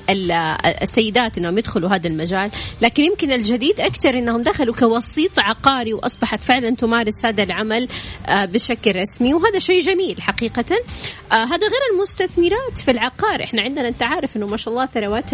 السيدات 0.82 1.38
إنهم 1.38 1.58
يدخلوا 1.58 1.90
هذا 1.90 2.08
المجال 2.08 2.52
لكن 2.82 3.04
يمكن 3.04 3.32
الجديد 3.32 3.80
أكثر 3.80 4.10
إنهم 4.10 4.42
دخلوا 4.42 4.76
كوسيط 4.76 5.40
عقاري 5.40 5.94
وأصبحت 5.94 6.40
فعلا 6.40 6.76
تمارس 6.76 7.26
هذا 7.26 7.44
العمل 7.44 7.88
آه 8.28 8.46
بشكل 8.46 8.96
رسمي. 8.96 9.34
وهذا 9.34 9.60
شيء 9.60 9.82
جميل 9.82 10.22
حقيقة. 10.22 10.76
آه 11.32 11.36
هذا 11.36 11.68
غير 11.68 11.82
المستثمرات 11.94 12.78
في 12.86 12.92
العقار. 12.92 13.44
إحنا 13.44 13.62
عندنا 13.62 13.88
أنت 13.88 14.04
عارف 14.04 14.38
إنه 14.38 14.48
ما 14.48 14.58
شاء 14.58 14.74
الله 14.74 14.86
ثروات 14.86 15.26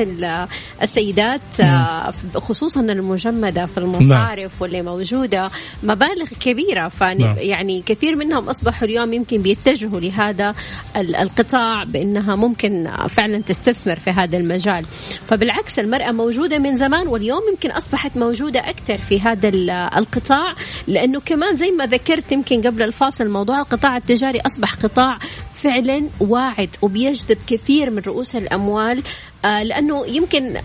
السيدات 0.82 1.60
آه 1.60 2.14
خصوصا 2.36 2.82
المجمدة 2.82 3.66
في 3.66 3.78
المصارف 3.78 4.52
نعم. 4.52 4.62
واللي 4.62 4.82
موجودة 4.82 5.50
مبالغ 5.84 6.28
كبيرة. 6.40 6.88
فيعني 6.88 7.74
نعم. 7.74 7.84
كثير 7.86 8.16
منهم 8.16 8.50
أصبحوا 8.50 8.88
اليوم 8.88 9.21
يمكن 9.22 9.42
بيتجهوا 9.42 10.00
لهذا 10.00 10.54
القطاع 10.98 11.84
بأنها 11.84 12.36
ممكن 12.36 12.90
فعلا 13.10 13.42
تستثمر 13.42 14.00
في 14.00 14.10
هذا 14.10 14.38
المجال. 14.38 14.86
فبالعكس 15.28 15.80
المرأة 15.80 16.12
موجودة 16.12 16.58
من 16.60 16.76
زمان 16.76 17.08
واليوم 17.08 17.42
يمكن 17.52 17.72
أصبحت 17.72 18.18
موجودة 18.18 18.60
أكثر 18.60 18.98
في 18.98 19.20
هذا 19.22 19.50
القطاع 19.98 20.54
لأنه 20.88 21.20
كمان 21.20 21.56
زي 21.56 21.72
ما 21.72 21.86
ذكرت 21.86 22.32
يمكن 22.32 22.62
قبل 22.62 22.82
الفاصل 22.82 23.30
موضوع 23.30 23.60
القطاع 23.60 23.98
التجاري 23.98 24.40
أصبح 24.40 24.76
قطاع 24.76 25.18
فعلا 25.64 26.10
واعد 26.20 26.70
وبيجذب 26.82 27.38
كثير 27.48 27.90
من 27.90 28.02
رؤوس 28.08 28.36
الأموال 28.36 29.04
آه، 29.46 29.64
لأنه 29.64 30.06
يمكن 30.08 30.58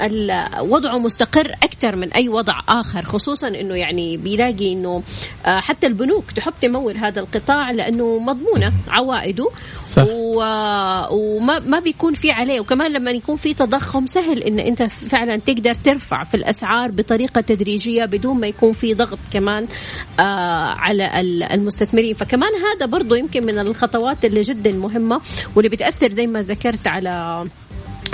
وضعه 0.60 0.98
مستقر 0.98 1.52
أكثر 1.62 1.96
من 1.96 2.12
أي 2.12 2.28
وضع 2.28 2.60
آخر 2.68 3.02
خصوصا 3.02 3.48
إنه 3.48 3.74
يعني 3.74 4.16
بيلاقي 4.16 4.72
إنه 4.72 5.02
آه، 5.46 5.60
حتى 5.60 5.86
البنوك 5.86 6.30
تحب 6.30 6.52
تمول 6.62 6.96
هذا 6.96 7.20
القطاع 7.20 7.70
لأنه 7.70 8.18
مضمونة 8.18 8.72
عوائده 8.88 9.50
صح. 9.88 10.04
وما 11.10 11.58
ما 11.58 11.78
بيكون 11.78 12.14
في 12.14 12.30
عليه 12.30 12.60
وكمان 12.60 12.92
لما 12.92 13.10
يكون 13.10 13.36
في 13.36 13.54
تضخم 13.54 14.06
سهل 14.06 14.42
إن 14.42 14.58
أنت 14.58 14.82
فعلا 14.82 15.36
تقدر 15.36 15.74
ترفع 15.74 16.24
في 16.24 16.34
الأسعار 16.34 16.90
بطريقة 16.90 17.40
تدريجية 17.40 18.04
بدون 18.04 18.40
ما 18.40 18.46
يكون 18.46 18.72
في 18.72 18.94
ضغط 18.94 19.18
كمان 19.32 19.66
آه، 20.20 20.22
على 20.62 21.20
المستثمرين 21.54 22.14
فكمان 22.14 22.50
هذا 22.54 22.86
برضو 22.86 23.14
يمكن 23.14 23.46
من 23.46 23.58
الخطوات 23.58 24.24
اللي 24.24 24.40
جدا 24.40 24.78
مهمة 24.86 25.20
واللي 25.54 25.68
بتأثر 25.68 26.10
زي 26.10 26.26
ما 26.26 26.42
ذكرت 26.42 26.86
على 26.86 27.44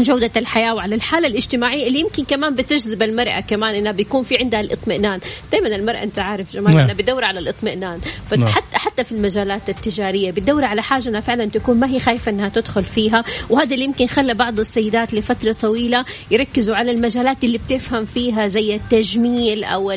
جودة 0.00 0.31
الحياة 0.37 0.74
وعلى 0.74 0.94
الحالة 0.94 1.28
الاجتماعية 1.28 1.88
اللي 1.88 2.00
يمكن 2.00 2.24
كمان 2.24 2.55
بتجذب 2.55 3.02
المرأة 3.02 3.40
كمان 3.40 3.74
إنها 3.74 3.92
بيكون 3.92 4.22
في 4.22 4.37
عندها 4.38 4.61
الاطمئنان، 4.61 5.20
دائما 5.52 5.68
المرأة 5.76 6.02
أنت 6.02 6.18
عارف 6.18 6.52
جمال 6.52 6.74
نعم. 6.74 6.78
إنها 6.78 6.94
بتدور 6.94 7.24
على 7.24 7.38
الاطمئنان، 7.38 8.00
فحتى 8.31 8.40
نعم. 8.40 8.52
حتى 8.74 9.05
في 9.05 9.12
المجالات 9.12 9.68
التجارية 9.68 10.31
بتدور 10.31 10.64
على 10.64 10.83
حاجة 10.83 11.09
إنها 11.09 11.20
فعلا 11.20 11.46
تكون 11.46 11.81
ما 11.81 11.90
هي 11.90 12.00
خايفة 12.00 12.31
إنها 12.31 12.48
تدخل 12.48 12.85
فيها، 12.85 13.24
وهذا 13.50 13.74
اللي 13.74 13.85
يمكن 13.85 14.07
خلى 14.07 14.35
بعض 14.35 14.61
السيدات 14.61 15.14
لفترة 15.14 15.52
طويلة 15.52 16.05
يركزوا 16.31 16.76
على 16.76 16.90
المجالات 16.90 17.44
اللي 17.44 17.59
بتفهم 17.59 18.05
فيها 18.05 18.46
زي 18.46 18.74
التجميل 18.74 19.64
أو 19.64 19.90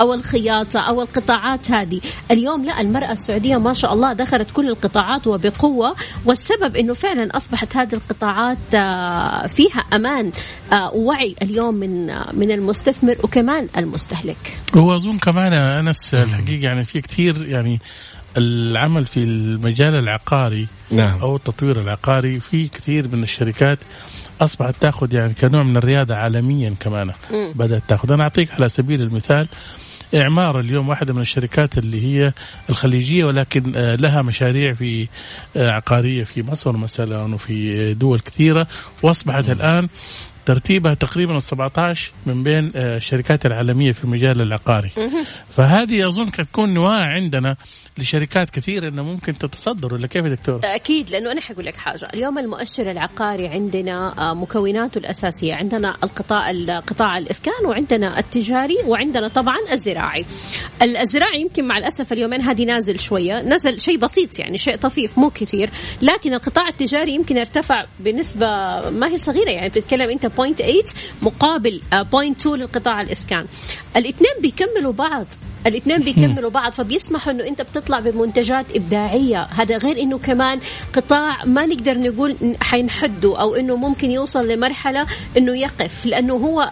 أو 0.00 0.14
الخياطة 0.14 0.80
أو 0.80 1.02
القطاعات 1.02 1.70
هذه، 1.70 2.00
اليوم 2.30 2.64
لا 2.64 2.80
المرأة 2.80 3.12
السعودية 3.12 3.56
ما 3.56 3.72
شاء 3.72 3.94
الله 3.94 4.12
دخلت 4.12 4.50
كل 4.50 4.68
القطاعات 4.68 5.26
وبقوة، 5.26 5.94
والسبب 6.24 6.76
إنه 6.76 6.94
فعلا 6.94 7.36
أصبحت 7.36 7.76
هذه 7.76 7.94
القطاعات 7.94 8.58
فيها 9.46 9.80
أمان 9.92 10.32
آه، 10.72 10.94
ووعي 10.94 11.36
اليوم 11.42 11.74
من 11.74 12.06
من 12.32 12.50
المستثمر 12.50 13.16
وكمان 13.22 13.68
المستهلك. 13.76 14.58
واظن 14.74 15.18
كمان 15.18 15.52
أنس 15.52 16.14
الحقيقة 16.14 16.62
يعني 16.64 16.84
في 16.84 17.00
كثير 17.00 17.46
يعني 17.46 17.80
العمل 18.36 19.06
في 19.06 19.16
المجال 19.16 19.94
العقاري 19.94 20.66
نعم. 20.90 21.18
أو 21.20 21.36
التطوير 21.36 21.80
العقاري 21.80 22.40
في 22.40 22.68
كثير 22.68 23.08
من 23.08 23.22
الشركات 23.22 23.78
أصبحت 24.40 24.74
تأخذ 24.80 25.14
يعني 25.14 25.34
كنوع 25.34 25.62
من 25.62 25.76
الريادة 25.76 26.16
عالميا 26.16 26.74
كمان. 26.80 27.12
بدأت 27.54 27.82
تأخذ 27.88 28.12
أنا 28.12 28.22
أعطيك 28.22 28.50
على 28.52 28.68
سبيل 28.68 29.02
المثال 29.02 29.48
إعمار 30.14 30.60
اليوم 30.60 30.88
واحدة 30.88 31.14
من 31.14 31.20
الشركات 31.20 31.78
اللي 31.78 32.06
هي 32.06 32.32
الخليجية 32.70 33.24
ولكن 33.24 33.72
آه، 33.76 33.94
لها 33.94 34.22
مشاريع 34.22 34.72
في 34.72 35.08
آه، 35.56 35.70
عقارية 35.70 36.24
في 36.24 36.42
مصر 36.42 36.72
مثلا 36.76 37.34
وفي 37.34 37.94
دول 37.94 38.20
كثيرة. 38.20 38.66
وأصبحت 39.02 39.50
الآن 39.50 39.88
ترتيبها 40.46 40.94
تقريبا 40.94 41.36
ال 41.36 41.42
17 41.42 42.12
من 42.26 42.42
بين 42.42 42.72
آه، 42.76 42.96
الشركات 42.96 43.46
العالمية 43.46 43.92
في 43.92 44.04
المجال 44.04 44.40
العقاري. 44.42 44.90
فهذه 45.50 46.08
أظن 46.08 46.30
تكون 46.30 46.74
نواة 46.74 47.04
عندنا 47.04 47.56
لشركات 47.98 48.50
كثيره 48.50 48.88
إنه 48.88 49.02
ممكن 49.02 49.38
تتصدر 49.38 49.94
ولا 49.94 50.06
كيف 50.06 50.24
يا 50.24 50.30
دكتور؟ 50.30 50.60
أكيد 50.64 51.10
لأنه 51.10 51.32
أنا 51.32 51.40
حقول 51.40 51.66
لك 51.66 51.76
حاجة. 51.76 52.08
اليوم 52.14 52.38
المؤشر 52.38 52.90
العقاري 52.90 53.48
عندنا 53.48 54.14
آه، 54.18 54.34
مكوناته 54.34 54.98
الأساسية. 54.98 55.54
عندنا 55.54 55.96
القطاع 56.04 56.52
قطاع 56.80 57.18
الإسكان 57.18 57.66
وعندنا 57.66 58.18
التجاري 58.18 58.76
وعندنا 58.86 59.28
طبعا 59.28 59.56
الزراعي. 59.72 60.24
الزراعي 60.82 61.40
يمكن 61.40 61.64
مع 61.64 61.78
الأسف 61.78 62.12
اليومين 62.12 62.40
هذه 62.40 62.64
نازل 62.64 63.00
شوية. 63.00 63.42
نزل 63.42 63.80
شيء 63.80 63.98
بسيط 63.98 64.38
يعني 64.38 64.58
شيء 64.58 64.76
طفيف 64.76 65.18
مو 65.18 65.30
كثير. 65.30 65.70
لكن 66.02 66.34
القطاع 66.34 66.68
التجاري 66.68 67.14
يمكن 67.14 67.38
ارتفع 67.38 67.84
بنسبة 68.00 68.46
ما 68.90 69.08
هي 69.08 69.18
صغيرة. 69.18 69.50
يعني 69.50 69.68
بتتكلم 69.68 70.10
أنت 70.10 70.26
0.8 70.38 70.94
مقابل 71.22 71.80
0.2 71.92 72.46
آه، 72.46 72.56
للقطاع 72.56 73.00
الإسكان. 73.00 73.46
الاثنين 73.96 74.32
بيكملوا 74.40 74.92
بعض. 74.92 75.26
الاثنين 75.66 76.00
بيكملوا 76.00 76.50
بعض 76.50 76.72
فبيسمحوا 76.72 77.32
إنه 77.32 77.46
أنت 77.48 77.62
بتطلع 77.62 78.00
بمنتجات 78.00 78.66
إبداعية. 78.74 79.42
هذا 79.42 79.78
غير 79.78 80.00
إنه 80.00 80.18
كمان 80.18 80.60
قطاع 80.92 81.44
ما 81.44 81.66
نقدر 81.66 81.98
نقول 81.98 82.36
حينحده 82.60 83.40
أو 83.40 83.54
إنه 83.54 83.76
ممكن 83.76 84.10
يوصل 84.10 84.48
لمرحلة 84.48 85.06
إنه 85.36 85.56
يقف 85.56 86.06
لأنه 86.06 86.34
هو 86.34 86.70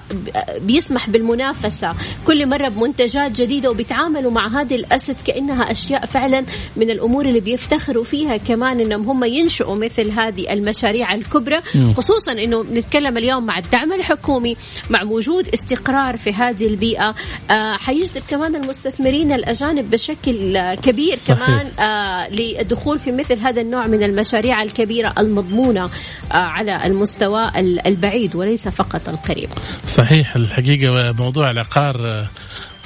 بيسمح 0.60 1.10
بالمنافسة. 1.10 1.94
كل 2.26 2.46
مرة 2.46 2.68
بمنتجات 2.68 3.40
جديدة 3.40 3.70
وبيتعاملوا 3.70 4.30
مع 4.30 4.60
هذه 4.60 4.74
الأسد 4.74 5.16
كأنها 5.24 5.72
أشياء 5.72 6.06
فعلا 6.06 6.44
من 6.76 6.90
الأمور 6.90 7.26
اللي 7.26 7.40
بيفتخروا 7.40 8.04
فيها 8.04 8.36
كمان 8.36 8.80
إنهم 8.80 9.10
هم 9.10 9.24
ينشئوا 9.24 9.74
مثل 9.74 10.10
هذه 10.10 10.52
المشاريع 10.52 11.14
الكبرى. 11.14 11.62
خصوصا 11.96 12.32
إنه 12.32 12.62
نتكلم 12.62 13.18
اليوم 13.18 13.46
مع 13.46 13.58
الدعم 13.58 13.92
الحكومي 13.92 14.56
مع 14.90 15.02
وجود 15.02 15.48
استقرار 15.48 16.16
في 16.16 16.32
هذه 16.32 16.66
البيئة. 16.66 17.14
آه 17.50 17.76
حيجذب 17.76 18.22
كمان 18.28 18.56
المستثمرين 18.56 18.81
المستثمرين 18.86 19.32
الأجانب 19.32 19.90
بشكل 19.90 20.74
كبير 20.74 21.16
صحيح. 21.16 21.46
كمان 21.46 21.66
آه 21.80 22.28
للدخول 22.28 22.98
في 22.98 23.12
مثل 23.12 23.38
هذا 23.38 23.60
النوع 23.60 23.86
من 23.86 24.02
المشاريع 24.02 24.62
الكبيرة 24.62 25.14
المضمونة 25.18 25.84
آه 25.84 26.34
على 26.34 26.86
المستوى 26.86 27.50
البعيد 27.86 28.36
وليس 28.36 28.68
فقط 28.68 29.08
القريب 29.08 29.48
صحيح 29.86 30.36
الحقيقة 30.36 31.12
موضوع 31.12 31.50
العقار 31.50 32.08
آه، 32.08 32.26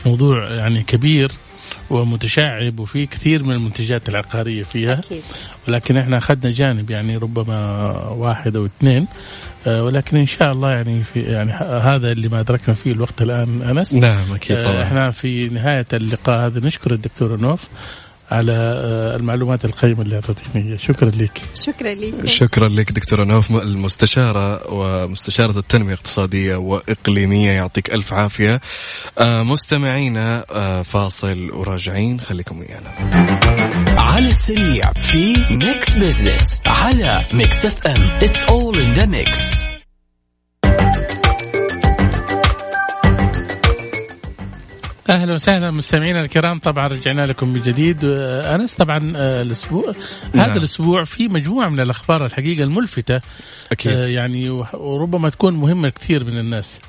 موضوع 0.07 0.51
يعني 0.51 0.83
كبير 0.83 1.33
ومتشعب 1.91 2.81
وفي 2.81 3.07
كثير 3.07 3.43
من 3.43 3.55
المنتجات 3.55 4.09
العقارية 4.09 4.63
فيها 4.63 4.99
أكيد. 4.99 5.23
ولكن 5.69 5.97
إحنا 5.97 6.19
أخذنا 6.19 6.53
جانب 6.53 6.91
يعني 6.91 7.17
ربما 7.17 7.57
واحد 8.11 8.57
أو 8.57 8.67
اثنين 8.67 9.03
آه، 9.03 9.07
ولكن 9.67 10.17
إن 10.17 10.27
شاء 10.27 10.53
الله 10.53 10.71
يعني 10.71 11.03
في 11.03 11.21
يعني 11.21 11.53
هذا 11.83 12.13
اللي 12.13 12.29
ما 12.29 12.41
أدركنا 12.41 12.75
فيه 12.75 12.93
الوقت 12.93 13.23
الآن 13.23 13.63
أنس. 13.63 13.95
نعم 13.95 14.33
أكيد 14.35 14.65
طبعا. 14.65 14.83
إحنا 14.83 15.11
في 15.11 15.49
نهاية 15.49 15.87
اللقاء 15.93 16.47
هذا. 16.47 16.67
نشكر 16.67 16.93
الدكتور 16.93 17.41
نوف 17.41 17.69
على 18.31 18.53
آه، 18.53 19.17
المعلومات 19.17 19.65
القيمة 19.65 20.03
اللي 20.03 20.15
أعطيتني 20.17 20.79
شكرا 20.79 21.11
لك. 21.11 21.43
شكرا 21.55 21.95
لك. 21.95 22.27
شكرا 22.27 22.69
لك 22.69 22.93
دكتورة 22.93 23.25
نوف. 23.25 23.51
المستشارة 23.51 24.73
ومستشارة 24.73 25.59
التنمية 25.59 25.93
الاقتصادية 25.95 26.57
وإقليمية 26.57 27.51
يعطيك 27.51 27.95
ألف 27.95 28.13
عافية. 28.13 28.61
آه، 29.19 29.43
مستمعينا 29.43 30.45
فاصل 30.83 31.51
وراجعين. 31.51 32.21
خليكم 32.21 32.59
ويانا. 32.59 32.95
على 33.99 34.29
السريع 34.29 34.93
في 34.93 35.35
Mix 35.51 35.93
Business 35.93 36.61
على 36.67 37.25
Mix 37.33 37.67
FM 37.67 38.03
it's 38.23 38.45
all 38.45 38.79
in 38.79 38.93
the 38.93 39.07
mix 39.07 39.61
أهلا 45.11 45.35
وسهلا 45.35 45.71
مستمعينا 45.71 46.21
الكرام. 46.21 46.59
طبعا 46.59 46.87
رجعنا 46.87 47.27
لكم 47.27 47.49
من 47.49 47.63
جديد 47.63 48.05
أنس 48.05 48.75
طبعا 48.75 49.13
آه، 49.17 49.43
الأسبوع 49.43 49.93
نعم. 50.35 50.51
هذا 50.51 50.59
الأسبوع 50.59 51.05
في 51.05 51.29
مجموعة 51.29 51.69
من 51.69 51.81
الأخبار 51.81 52.25
الحقيقة 52.25 52.63
الملفتة. 52.63 53.21
أكيد. 53.73 53.93
آه، 53.93 54.07
يعني 54.07 54.51
وربما 54.75 55.31
تكون 55.31 55.55
مهمة 55.57 55.89
كثير 55.89 56.25
من 56.25 56.39
الناس. 56.39 56.81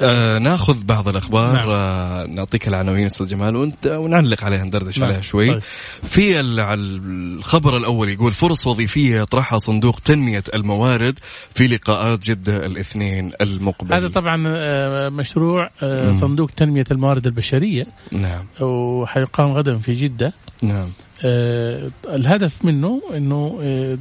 آه 0.00 0.38
ناخذ 0.38 0.84
بعض 0.84 1.08
الأخبار 1.08 1.52
نعم. 1.52 1.68
آه 1.68 2.26
نعطيك 2.26 2.68
العناوين 2.68 3.04
أستاذ 3.04 3.26
جمال 3.26 3.56
وأنت 3.56 3.86
ونعلق 3.86 4.44
عليها 4.44 4.64
ندردش 4.64 4.98
نعم. 4.98 5.08
عليها 5.08 5.20
شوي. 5.20 5.46
طيب. 5.46 5.62
في 6.02 6.40
الخبر 6.40 7.76
الأول 7.76 8.08
يقول 8.08 8.32
فرص 8.32 8.66
وظيفية 8.66 9.20
يطرحها 9.20 9.58
صندوق 9.58 10.00
تنمية 10.00 10.44
الموارد 10.54 11.18
في 11.54 11.66
لقاءات 11.66 12.30
جدة 12.30 12.66
الاثنين 12.66 13.32
المقبل 13.40 13.94
هذا 13.94 14.08
طبعا 14.08 14.44
آه، 14.46 15.08
مشروع 15.08 15.70
آه، 15.82 16.12
صندوق 16.12 16.50
تنمية 16.50 16.84
الموارد 16.90 17.26
البشرية. 17.26 17.86
نعم. 18.12 18.46
وحيقام 18.60 19.52
غدا 19.52 19.78
في 19.78 19.92
جدة. 19.92 20.32
نعم. 20.62 20.88
الهدف 21.24 22.64
منه 22.64 23.02
إنه 23.16 23.60
آه 23.62 23.98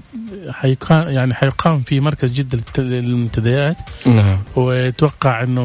حيقام 0.52 1.10
يعني 1.10 1.34
حيقام 1.34 1.82
في 1.82 2.00
مركز 2.00 2.32
جده 2.32 2.64
للمنتديات 2.78 3.78
نعم. 4.06 4.40
ويتوقع 4.56 5.44
إنه 5.44 5.64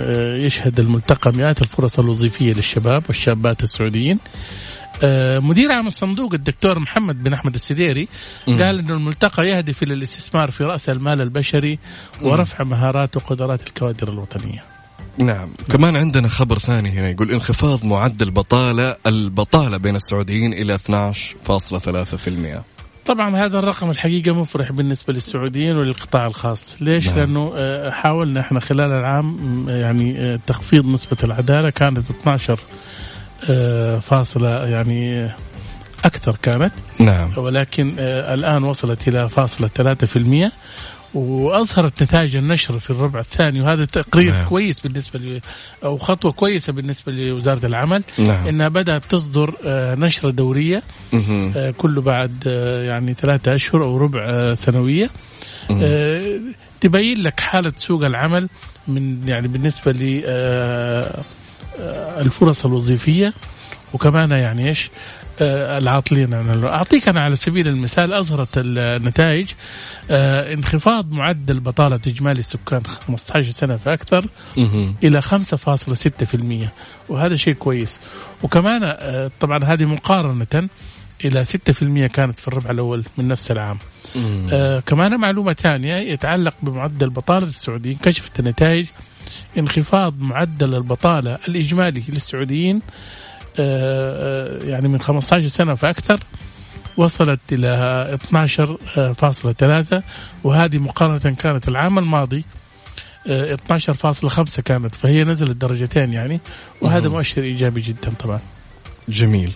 آه 0.00 0.36
يشهد 0.36 0.80
الملتقى 0.80 1.32
مئات 1.32 1.62
الفرص 1.62 1.98
الوظيفية 1.98 2.52
للشباب 2.52 3.02
والشابات 3.08 3.62
السعوديين. 3.62 4.18
آه 5.02 5.38
مدير 5.38 5.72
عام 5.72 5.86
الصندوق 5.86 6.34
الدكتور 6.34 6.78
محمد 6.78 7.22
بن 7.22 7.32
أحمد 7.32 7.54
السديري 7.54 8.08
قال 8.46 8.78
إنه 8.78 8.94
الملتقى 8.94 9.46
يهدف 9.48 9.82
إلى 9.82 9.94
الاستثمار 9.94 10.50
في 10.50 10.64
رأس 10.64 10.88
المال 10.88 11.20
البشري 11.20 11.78
ورفع 12.22 12.64
مهارات 12.64 13.16
وقدرات 13.16 13.68
الكوادر 13.68 14.08
الوطنية. 14.08 14.71
نعم. 15.18 15.48
كمان 15.70 15.96
عندنا 15.96 16.28
خبر 16.28 16.58
ثاني 16.58 16.88
هنا 16.88 17.08
يقول 17.08 17.30
انخفاض 17.30 17.84
معدل 17.84 18.30
بطالة 18.30 18.96
البطالة 19.06 19.76
بين 19.76 19.96
السعوديين 19.96 20.52
إلى 20.52 20.78
12.3% 20.78 22.72
طبعا 23.06 23.36
هذا 23.36 23.58
الرقم 23.58 23.90
الحقيقة 23.90 24.32
مفرح 24.32 24.72
بالنسبة 24.72 25.12
للسعوديين 25.12 25.76
وللقطاع 25.76 26.26
الخاص. 26.26 26.76
ليش؟ 26.80 27.06
نعم. 27.08 27.18
لأنه 27.18 27.52
آه، 27.56 27.90
حاولنا 27.90 28.40
إحنا 28.40 28.60
خلال 28.60 28.92
العام 28.92 29.66
يعني 29.68 30.18
آه، 30.18 30.38
تخفيض 30.46 30.86
نسبة 30.86 31.16
العدالة 31.24 31.70
كانت 31.70 32.10
12 32.10 32.60
آه، 33.50 33.98
فاصلة 33.98 34.68
يعني 34.68 35.30
أكثر 36.04 36.36
كانت. 36.42 36.72
نعم. 37.00 37.30
ولكن 37.36 37.94
الآن 37.98 38.64
وصلت 38.64 39.08
إلى 39.08 39.28
فاصلة 39.28 39.68
3% 39.68 40.52
واظهرت 41.14 42.02
نتائج 42.02 42.36
النشر 42.36 42.78
في 42.78 42.90
الربع 42.90 43.20
الثاني 43.20 43.60
وهذا 43.60 43.84
تقرير 43.84 44.32
نعم. 44.32 44.44
كويس 44.44 44.80
بالنسبة 44.80 45.18
ل 45.18 45.40
أو 45.84 45.98
خطوة 45.98 46.32
كويسة 46.32 46.72
بالنسبة 46.72 47.12
لوزارة 47.12 47.66
العمل 47.66 48.04
نعم. 48.18 48.46
إنها 48.46 48.68
بدأت 48.68 49.04
تصدر 49.04 49.54
آه، 49.66 49.94
نشرة 49.94 50.30
دورية 50.30 50.82
آه، 51.14 51.70
كل 51.70 52.00
بعد 52.00 52.44
آه، 52.46 52.82
يعني 52.82 53.14
ثلاثة 53.14 53.54
أشهر 53.54 53.84
أو 53.84 53.96
ربع 53.96 54.54
سنوية 54.54 55.10
تبين 56.80 57.22
لك 57.22 57.40
حالة 57.40 57.72
سوق 57.76 58.04
العمل 58.04 58.48
من 58.88 59.28
يعني 59.28 59.48
بالنسبة 59.48 59.92
ل 59.92 60.22
الفرص 62.18 62.66
الوظيفية 62.66 63.32
وكمان 63.94 64.30
يعني 64.30 64.68
إيش 64.68 64.90
العاطلين 65.40 66.34
عن 66.34 66.64
أعطيك 66.64 67.08
أنا 67.08 67.20
على 67.20 67.36
سبيل 67.36 67.68
المثال 67.68 68.12
اظهرت 68.12 68.48
النتائج. 68.56 69.50
آه، 70.10 70.54
انخفاض 70.54 71.12
معدل 71.12 71.60
بطالة 71.60 72.00
إجمالي 72.06 72.38
السكان 72.38 72.82
15 72.84 73.50
سنة 73.50 73.76
فأكثر 73.76 74.26
إلى 75.02 75.22
5.6% 75.22 76.68
وهذا 77.08 77.36
شيء 77.36 77.54
كويس. 77.54 78.00
وكمان 78.42 78.80
آه، 78.84 79.30
طبعا 79.40 79.64
هذه 79.64 79.84
مقارنة 79.84 80.68
إلى 81.24 81.44
6% 81.44 82.06
كانت 82.06 82.40
في 82.40 82.48
الربع 82.48 82.70
الأول 82.70 83.04
من 83.18 83.28
نفس 83.28 83.50
العام. 83.50 83.78
آه 84.52 84.80
كمان 84.80 85.20
معلومة 85.20 85.52
ثانية 85.52 85.94
يتعلق 85.94 86.54
بمعدل 86.62 87.10
بطالة 87.10 87.46
السعوديين. 87.46 87.96
كشفت 87.96 88.40
النتائج. 88.40 88.86
انخفاض 89.58 90.20
معدل 90.20 90.74
البطالة 90.74 91.38
الإجمالي 91.48 92.02
للسعوديين 92.08 92.76
آه، 92.76 92.80
آه، 92.80 93.31
يعني 94.68 94.88
من 94.88 95.00
15 95.00 95.48
سنة 95.48 95.74
فأكثر 95.74 96.20
وصلت 96.96 97.40
إلى 97.52 98.18
12.3 98.32 100.02
وهذه 100.44 100.78
مقارنة 100.78 101.36
كانت 101.36 101.68
العام 101.68 101.98
الماضي 101.98 102.44
12.5 103.26 103.28
آه، 103.28 104.62
كانت 104.64 104.94
فهي 104.94 105.24
نزلت 105.24 105.56
درجتين 105.56 106.12
يعني 106.12 106.40
وهذا 106.80 107.08
مؤشر 107.08 107.42
إيجابي 107.42 107.80
جدا 107.80 108.12
طبعا. 108.20 108.40
جميل. 109.08 109.52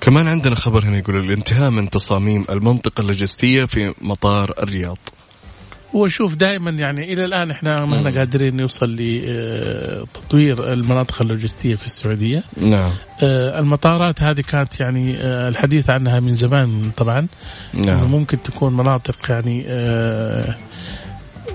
كمان 0.00 0.28
عندنا 0.28 0.54
خبر 0.54 0.84
هنا 0.84 0.98
يقول 0.98 1.16
الانتهاء 1.16 1.70
من 1.70 1.90
تصاميم 1.90 2.44
المنطقة 2.50 3.00
اللوجستية 3.00 3.64
في 3.64 3.94
مطار 4.00 4.54
الرياض. 4.62 4.98
وشوف 5.94 6.36
دائما 6.36 6.70
يعني 6.70 7.12
إلى 7.12 7.24
الآن 7.24 7.50
إحنا 7.50 7.86
ما 7.86 7.96
إحنا 7.96 8.10
قادرين 8.10 8.56
نوصل 8.56 8.96
لتطوير 8.98 10.72
المناطق 10.72 11.22
اللوجستية 11.22 11.74
في 11.74 11.86
السعودية. 11.86 12.42
نعم. 12.56 12.90
آه، 13.22 13.58
المطارات 13.60 14.22
هذه 14.22 14.40
كانت 14.40 14.80
يعني 14.80 15.16
آه، 15.18 15.48
الحديث 15.48 15.90
عنها 15.90 16.20
من 16.20 16.34
زمان 16.34 16.90
طبعا. 16.96 17.26
نعم. 17.74 18.10
ممكن 18.10 18.42
تكون 18.42 18.76
مناطق 18.76 19.16
يعني 19.30 19.64
آه، 19.68 20.54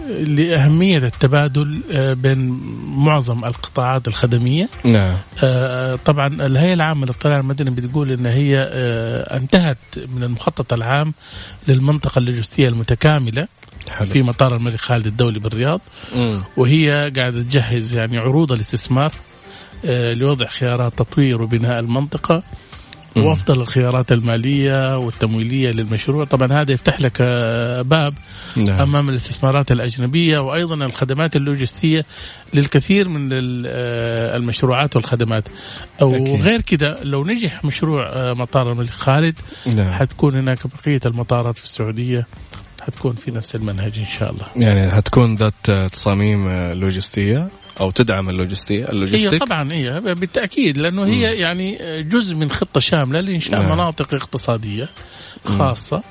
لأهمية 0.09 0.97
التبادل 0.97 1.79
آه، 1.91 2.13
بين 2.13 2.59
معظم 2.97 3.45
القطاعات 3.45 4.07
الخدمية 4.07 4.69
نعم 4.83 5.17
آه، 5.43 5.95
طبعا 5.95 6.27
الهيئة 6.27 6.73
العامة 6.73 7.05
للطيران 7.05 7.39
المدني 7.39 7.69
بتقول 7.69 8.11
أن 8.11 8.25
هي 8.25 8.57
آه، 8.69 9.37
انتهت 9.37 9.77
من 10.15 10.23
المخطط 10.23 10.73
العام 10.73 11.13
للمنطقة 11.67 12.19
اللوجستية 12.19 12.67
المتكاملة 12.67 13.47
حلو 13.91 14.07
في 14.07 14.23
مطار 14.23 14.55
الملك 14.55 14.79
خالد 14.79 15.07
الدولي 15.07 15.39
بالرياض 15.39 15.81
مم. 16.15 16.41
وهي 16.57 17.11
قاعدة 17.15 17.43
تجهز 17.43 17.95
يعني 17.95 18.17
عروض 18.17 18.51
الاستثمار 18.51 19.11
لوضع 20.13 20.45
خيارات 20.45 20.93
تطوير 20.93 21.41
وبناء 21.41 21.79
المنطقة. 21.79 22.43
وأفضل 23.17 23.61
الخيارات 23.61 24.11
المالية 24.11 24.97
والتمويلية 24.97 25.71
للمشروع، 25.71 26.25
طبعا 26.25 26.61
هذا 26.61 26.71
يفتح 26.71 27.01
لك 27.01 27.17
آه، 27.21 27.81
باب 27.81 28.13
نعم 28.55 28.81
أمام 28.81 29.09
الاستثمارات 29.09 29.71
الأجنبية 29.71 30.39
وأيضا 30.39 30.75
الخدمات 30.75 31.35
اللوجستية 31.35 32.05
للكثير 32.53 33.09
من 33.09 33.29
آه، 33.33 34.37
المشروعات 34.37 34.95
والخدمات. 34.95 35.49
أو 36.01 36.15
أكيد. 36.15 36.41
غير 36.41 36.61
كده 36.61 36.95
لو 37.03 37.23
نجح 37.23 37.65
مشروع 37.65 38.09
آه، 38.09 38.33
مطار 38.33 38.71
الملك 38.71 38.89
خالد 38.89 39.39
نعم 39.75 39.89
حتكون 39.89 40.35
هناك 40.35 40.59
بقية 40.67 40.99
المطارات 41.05 41.57
في 41.57 41.63
السعودية 41.63 42.27
حتكون 42.81 43.15
في 43.15 43.31
نفس 43.31 43.55
المنهج 43.55 43.99
إن 43.99 44.05
شاء 44.19 44.31
الله. 44.31 44.45
يعني 44.55 44.87
هتكون 44.87 45.35
ذات 45.35 45.71
تصاميم 45.91 46.49
لوجستية 46.49 47.49
أو 47.79 47.91
تدعم 47.91 48.29
اللوجستيه 48.29 48.85
هي 48.85 48.89
اللوجستيك 48.89 49.43
طبعا 49.43 49.73
هي 49.73 49.99
بالتأكيد 50.01 50.77
لأنه 50.77 51.05
هي 51.05 51.21
يعني 51.39 51.77
جزء 52.03 52.35
من 52.35 52.51
خطة 52.51 52.79
شاملة 52.79 53.19
لإنشاء 53.19 53.61
نعم. 53.61 53.71
مناطق 53.71 54.13
اقتصادية 54.13 54.89
خاصة 55.45 56.03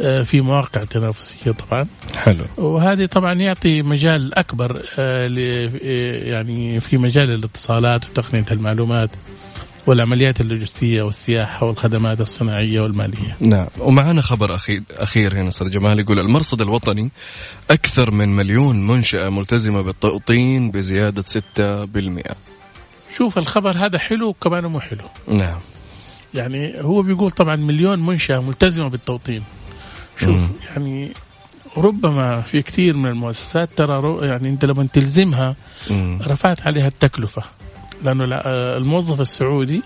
آه، 0.00 0.22
في 0.22 0.40
مواقع 0.40 0.84
تنافسية 0.84 1.50
طبعا. 1.50 1.86
حلو. 2.16 2.44
وهذه 2.58 3.06
طبعا 3.06 3.32
يعطي 3.34 3.82
مجال 3.82 4.34
أكبر 4.38 4.82
آه، 4.98 5.26
ل- 5.26 5.70
آه، 5.84 6.28
يعني 6.30 6.80
في 6.80 6.96
مجال 6.98 7.30
الاتصالات 7.30 8.04
وتقنية 8.10 8.44
المعلومات. 8.50 9.10
والعمليات 9.86 10.40
اللوجستية 10.40 11.02
والسياحة 11.02 11.66
والخدمات 11.66 12.20
الصناعية 12.20 12.80
والمالية. 12.80 13.36
نعم 13.40 13.66
ومعنا 13.78 14.22
خبر 14.22 14.54
أخير, 14.54 14.82
أخير 14.90 15.34
هنا 15.34 15.48
أستاذ 15.48 15.70
جمال 15.70 16.00
يقول 16.00 16.18
المرصد 16.20 16.62
الوطني 16.62 17.10
أكثر 17.70 18.10
من 18.10 18.36
مليون 18.36 18.86
منشأة 18.86 19.28
ملتزمة 19.28 19.80
بالتوطين 19.80 20.70
بزيادة 20.70 21.22
6% 21.22 22.34
شوف 23.16 23.38
الخبر 23.38 23.76
هذا 23.76 23.98
حلو 23.98 24.28
وكمان 24.28 24.66
مو 24.66 24.80
حلو. 24.80 25.04
نعم 25.28 25.58
يعني 26.34 26.82
هو 26.82 27.02
بيقول 27.02 27.30
طبعا 27.30 27.56
مليون 27.56 28.06
منشأة 28.06 28.38
ملتزمة 28.38 28.88
بالتوطين 28.88 29.42
شوف 30.20 30.28
مم. 30.28 30.48
يعني 30.70 31.12
ربما 31.76 32.40
في 32.40 32.62
كثير 32.62 32.96
من 32.96 33.10
المؤسسات 33.10 33.70
ترى 33.76 34.26
يعني 34.26 34.48
أنت 34.48 34.64
لما 34.64 34.86
تلزمها 34.86 35.56
مم. 35.90 36.18
رفعت 36.22 36.66
عليها 36.66 36.86
التكلفة 36.88 37.42
الع- 38.08 38.42
آه، 38.44 38.76
الموظف 38.76 39.20
السعودي 39.20 39.82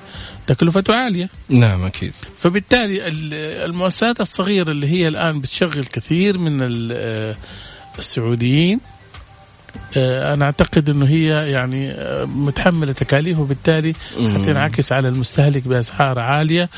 تكلفته 0.47 0.95
عالية. 0.97 1.29
نعم 1.49 1.85
أكيد. 1.85 2.13
فبالتالي 2.39 3.07
ال- 3.09 3.35
المؤسسات 3.71 4.21
الصغيرة 4.21 4.71
اللي 4.71 4.87
هي 4.89 5.09
الآن 5.09 5.41
بتشغل 5.41 5.85
كثير 5.85 6.39
من 6.39 6.89
آه، 6.93 7.37
السعوديين 7.99 8.81
آه، 9.97 10.35
أنا 10.35 10.45
أعتقد 10.45 10.91
أنه 10.91 11.07
هي 11.07 11.51
يعني 11.51 11.97
متحملة 12.27 12.93
تكاليف 12.93 13.39
وبالتالي. 13.39 13.95
حتنعكس 14.17 14.93
على 14.93 15.09
المستهلك 15.09 15.69
بأسعار 15.69 16.19
عالية. 16.19 16.69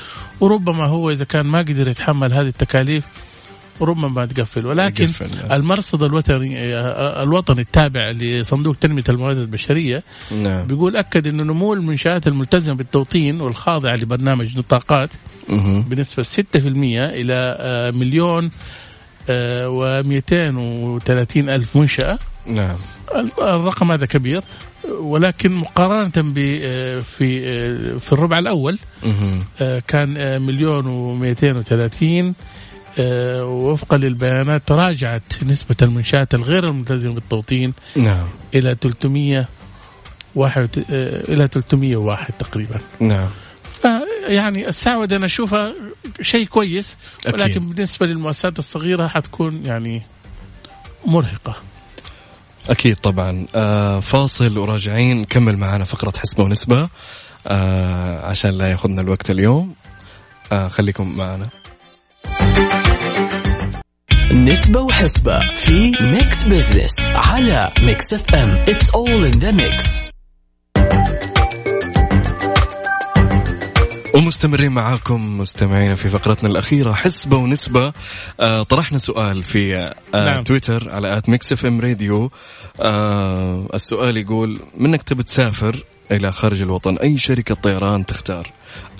وربما 0.41 0.87
هو 0.87 1.11
إذا 1.11 1.25
كان 1.25 1.47
ما 1.47 1.59
قدر 1.59 1.89
يتحمل 1.89 2.33
هذه 2.33 2.47
التكاليف 2.49 3.05
ربما 3.81 4.09
ما 4.09 4.27
تقفل 4.27 4.67
ولكن 4.67 5.05
يقفل. 5.05 5.53
المرصد 5.53 6.03
الوطني 6.03 6.59
آه، 6.59 7.23
الوطني 7.23 7.61
التابع 7.61 8.11
لصندوق 8.11 8.77
تنمية 8.77 9.05
الموارد 9.09 9.39
البشرية 9.39 10.03
نعم 10.43 10.67
بيقول 10.67 10.97
أكد 10.97 11.27
أنه 11.27 11.43
نمو 11.43 11.75
المنشآت 11.75 12.27
الملتزمة 12.27 12.77
بالتوطين 12.77 13.41
والخاضعة 13.41 13.97
لبرنامج 13.97 14.59
نطاقات 14.59 15.11
مهم. 15.49 15.83
بنسبة 15.83 16.23
6% 16.23 16.37
إلى 16.57 17.57
آه، 17.59 17.91
مليون 17.91 18.51
و 19.67 20.03
230 20.03 21.49
ألف 21.49 21.77
منشأة 21.77 22.19
نعم 22.47 22.77
الرقم 23.43 23.93
هذا 23.93 24.07
كبير 24.07 24.43
ولكن 25.01 25.53
مقارنة 25.53 26.13
ب 26.17 26.39
آه، 26.63 27.01
في 27.01 27.41
آه، 27.49 27.99
في 27.99 28.13
الربع 28.13 28.39
الأول. 28.39 28.79
آه، 29.61 29.83
كان 29.89 30.17
آه، 30.17 30.39
مليون 30.39 30.87
و 30.87 31.15
230 31.15 32.27
آه، 32.29 32.33
وفقا 33.43 33.97
للبيانات 33.97 34.63
تراجعت 34.67 35.23
نسبة 35.47 35.77
المنشآت 35.83 36.35
الغير 36.35 36.69
الملتزمة 36.69 37.15
بالتوطين 37.15 37.73
نعم. 37.97 38.27
إلى 38.55 38.77
300 38.81 39.49
واحد 40.35 40.85
آه، 40.91 41.33
إلى 41.33 41.49
301 41.49 42.35
تقريبا. 42.39 42.81
نعم. 43.01 43.29
يعني 44.27 44.69
السعودة 44.69 45.17
أنا 45.17 45.25
أشوفها 45.25 45.75
شيء 46.23 46.47
كويس 46.47 46.97
أكيد. 47.27 47.41
ولكن 47.41 47.69
بالنسبة 47.69 48.07
للمؤسسات 48.07 48.59
الصغيرة 48.59 49.07
حتكون 49.07 49.67
يعني 49.67 50.03
مرهقة. 51.07 51.57
أكيد 52.71 52.97
طبعا. 52.97 53.47
آه 53.55 54.01
فاصل 54.01 54.59
وراجعين 54.59 55.17
نكمل 55.21 55.57
معنا 55.57 55.85
فقرة 55.85 56.13
حسبة 56.19 56.45
ونسبة. 56.45 56.89
آه 57.47 58.27
عشان 58.27 58.51
لا 58.51 58.71
ياخذنا 58.71 59.01
الوقت 59.01 59.31
اليوم. 59.31 59.75
آه 60.53 60.69
خليكم 60.69 61.17
معنا. 61.17 61.49
نسبة 64.33 64.81
وحسبة 64.81 65.41
في 65.53 65.93
Mix 66.01 66.45
Business 66.45 66.95
على 67.01 67.73
Mix 67.81 68.15
FM 68.15 68.65
it's 68.67 68.87
all 68.91 69.33
in 69.33 69.39
the 69.41 69.53
mix. 69.53 70.11
ومستمرين 74.15 74.73
معاكم 74.73 75.39
مستمعينا 75.39 75.95
في 75.95 76.09
فقرتنا 76.09 76.49
الأخيرة 76.51 76.93
حسبة 76.93 77.37
ونسبة. 77.37 77.93
آه 78.41 78.63
طرحنا 78.63 78.99
سؤال 78.99 79.43
في 79.43 79.77
آه 79.77 79.95
نعم. 80.15 80.45
تويتر 80.45 80.91
على 80.91 81.19
at 81.19 81.29
Mix 81.29 81.53
FM 81.53 81.81
Radio 81.81 82.31
آه 82.81 83.67
السؤال 83.75 84.17
يقول 84.17 84.61
منك 84.77 85.03
تبي 85.03 85.23
تسافر 85.23 85.85
إلى 86.13 86.33
خارج 86.33 86.63
الوطن 86.63 86.97
أي 86.97 87.19
شركة 87.19 87.55
طيران 87.55 88.07
تختار؟ 88.07 88.51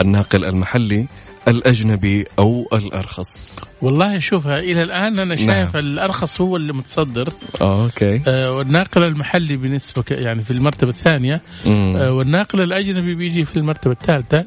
الناقل 0.01 0.45
المحلي 0.45 1.07
الأجنبي 1.49 2.25
أو 2.39 2.69
الأرخص 2.73 3.45
والله 3.83 4.19
شوفها 4.19 4.59
إلى 4.59 4.83
الآن 4.83 5.19
أنا 5.19 5.37
شايف 5.37 5.49
نعم. 5.77 5.85
الأرخص 5.85 6.41
هو 6.41 6.57
اللي 6.57 6.73
متصدر 6.73 7.29
آه 7.61 7.85
okay 7.85 8.21
آه، 8.27 8.53
والناقل 8.53 9.03
المحلي 9.05 9.57
بنسبة 9.57 10.03
ك- 10.03 10.11
يعني 10.11 10.43
في 10.43 10.51
المرتبة 10.51 10.91
الثانية 10.91 11.43
مم. 11.67 11.97
آه، 11.97 12.13
والناقل 12.13 12.61
الأجنبي 12.61 13.15
بيجي 13.15 13.45
في 13.45 13.57
المرتبة 13.57 13.93
الثالثة 13.93 14.45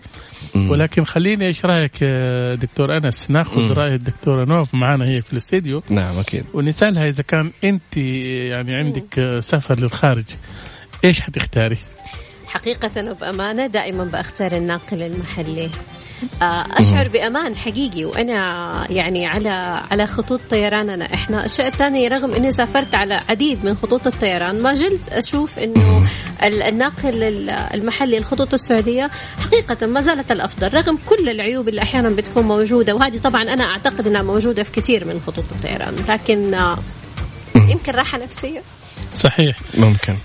مم. 0.55 0.69
ولكن 0.71 1.03
خليني 1.05 1.45
إيش 1.47 1.65
رأيك 1.65 2.01
يا 2.01 2.55
دكتور 2.55 2.97
أنس 2.97 3.31
ناخذ 3.31 3.61
مم. 3.61 3.71
رأي 3.71 3.95
الدكتورة 3.95 4.45
نوف 4.45 4.75
معانا 4.75 5.05
هي 5.05 5.21
في 5.21 5.33
الاستديو 5.33 5.83
نعم 5.89 6.19
أكيد 6.19 6.43
ونسألها 6.53 7.07
إذا 7.07 7.23
كان 7.23 7.51
أنت 7.63 7.97
يعني 7.97 8.75
عندك 8.75 9.19
آه، 9.19 9.39
سفر 9.39 9.79
للخارج 9.79 10.23
إيش 11.05 11.21
حتختاري؟ 11.21 11.77
حقيقة 12.47 13.11
وبأمانة 13.11 13.67
دائما 13.67 14.03
بختار 14.03 14.51
الناقل 14.51 15.03
المحلي 15.03 15.69
آه، 16.41 16.65
أشعر 16.79 17.07
بأمان 17.07 17.57
حقيقي 17.57 18.05
وأنا 18.05 18.85
يعني 18.89 19.25
على 19.27 19.49
على 19.91 20.07
خطوط 20.07 20.41
طيراننا 20.49 21.13
إحنا 21.13 21.45
الشيء 21.45 21.67
الثاني 21.67 22.07
رغم 22.07 22.31
إني 22.31 22.51
سافرت 22.53 22.95
على 22.95 23.21
عديد 23.29 23.65
من 23.65 23.75
خطوط 23.75 24.07
الطيران 24.07 24.61
ما 24.61 24.73
زلت 24.73 25.09
أشوف 25.11 25.59
إنه 25.59 26.07
ال- 26.43 26.63
الناقل 26.63 27.23
ال- 27.23 27.49
المحلي 27.49 28.17
الخطوط 28.17 28.53
السعودية 28.53 29.09
حقيقة 29.45 29.87
ما 29.87 30.01
زالت 30.01 30.31
الأفضل 30.31 30.73
رغم 30.73 30.97
كل 31.05 31.29
العيوب 31.29 31.69
اللي 31.69 31.81
أحيانا 31.81 32.09
بتكون 32.09 32.43
موجودة 32.43 32.95
وهذه 32.95 33.17
طبعا 33.17 33.43
أنا 33.43 33.63
أعتقد 33.63 34.07
أنها 34.07 34.21
موجودة 34.21 34.63
في 34.63 34.71
كثير 34.71 35.05
من 35.05 35.21
خطوط 35.27 35.45
الطيران. 35.51 35.95
لكن 36.09 36.53
آه، 36.53 36.77
يمكن 37.55 37.91
راحة 37.91 38.17
نفسية؟ 38.17 38.61
صحيح. 39.15 39.57
ممكن. 39.77 40.15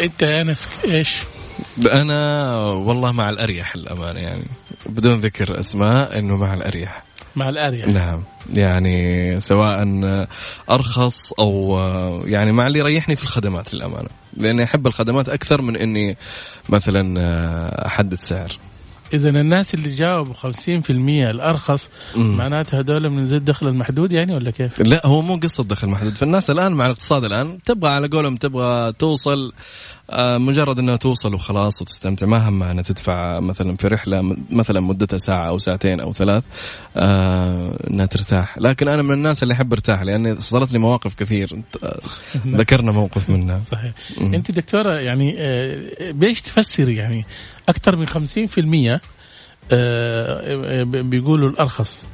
أنت 0.00 0.22
يا 0.22 0.42
أنس 0.42 0.68
إيش؟ 0.84 1.12
أنا 1.92 2.56
والله 2.56 3.12
مع 3.12 3.28
الأريح 3.28 3.74
الأمانة 3.74 4.20
يعني. 4.20 4.44
بدون 4.86 5.18
ذكر 5.18 5.60
أسماء 5.60 6.18
إنه 6.18 6.36
مع 6.36 6.54
الأريح. 6.54 7.04
مع 7.36 7.48
الأريح. 7.48 7.86
نعم. 7.86 8.22
يعني 8.54 9.40
سواء 9.40 9.86
أرخص 10.70 11.32
أو 11.32 11.78
يعني 12.26 12.52
مع 12.52 12.66
اللي 12.66 12.78
يريحني 12.78 13.16
في 13.16 13.22
الخدمات 13.22 13.74
للأمانة. 13.74 14.08
لأني 14.36 14.64
أحب 14.64 14.86
الخدمات 14.86 15.28
أكثر 15.28 15.62
من 15.62 15.76
إني 15.76 16.16
مثلا 16.68 17.86
أحدد 17.86 18.18
سعر. 18.18 18.58
إذا 19.14 19.28
الناس 19.28 19.74
اللي 19.74 19.94
جاوبوا 19.94 20.34
50% 20.34 20.90
الأرخص 21.30 21.90
مم. 22.16 22.36
معناتها 22.36 22.80
هذول 22.80 23.10
من 23.10 23.22
ذي 23.22 23.36
الدخل 23.36 23.68
المحدود 23.68 24.12
يعني 24.12 24.34
ولا 24.34 24.50
كيف؟ 24.50 24.80
لا 24.80 25.06
هو 25.06 25.22
مو 25.22 25.36
قصة 25.36 25.64
دخل 25.64 25.88
محدود 25.88 26.12
فالناس 26.12 26.50
الآن 26.50 26.72
مع 26.72 26.86
الاقتصاد 26.86 27.24
الآن 27.24 27.58
تبغى 27.62 27.90
على 27.90 28.08
قولهم 28.08 28.36
تبغى 28.36 28.92
توصل 28.92 29.52
آه، 29.52 29.52
مجرد 30.18 30.78
إنها 30.78 30.96
توصل 30.96 31.34
وخلاص 31.34 31.82
وتستمتع 31.82 32.26
ما 32.26 32.48
همها 32.48 32.72
إنها 32.72 32.82
تدفع 32.82 33.40
مثلا 33.40 33.76
في 33.76 33.88
رحلة 33.88 34.36
مثلا 34.50 34.80
مدتها 34.80 35.18
ساعة 35.18 35.48
أو 35.48 35.58
ساعتين 35.58 36.00
أو 36.00 36.12
ثلاث 36.12 36.44
آه، 36.96 37.78
إنها 37.90 38.06
ترتاح. 38.06 38.58
لكن 38.58 38.88
أنا 38.88 39.02
من 39.02 39.12
الناس 39.12 39.42
اللي 39.42 39.54
أحب 39.54 39.72
أرتاح 39.72 40.02
لأني 40.02 40.40
صارت 40.40 40.72
لي 40.72 40.78
مواقف 40.78 41.14
كثير 41.14 41.62
آه، 41.84 42.00
ذكرنا 42.46 42.92
موقف 42.92 43.30
منها. 43.30 43.58
صحيح. 43.72 43.92
أنت 44.20 44.50
دكتورة 44.50 44.92
يعني 44.92 45.34
آه، 45.38 46.10
بإيش 46.10 46.42
تفسري 46.42 46.96
يعني؟ 46.96 47.24
أكثر 47.68 47.96
من 47.96 48.06
50% 48.08 48.12
آه، 48.18 48.94
آه، 48.94 49.00
بيقولوا 50.84 51.48
الأرخص. 51.50 52.06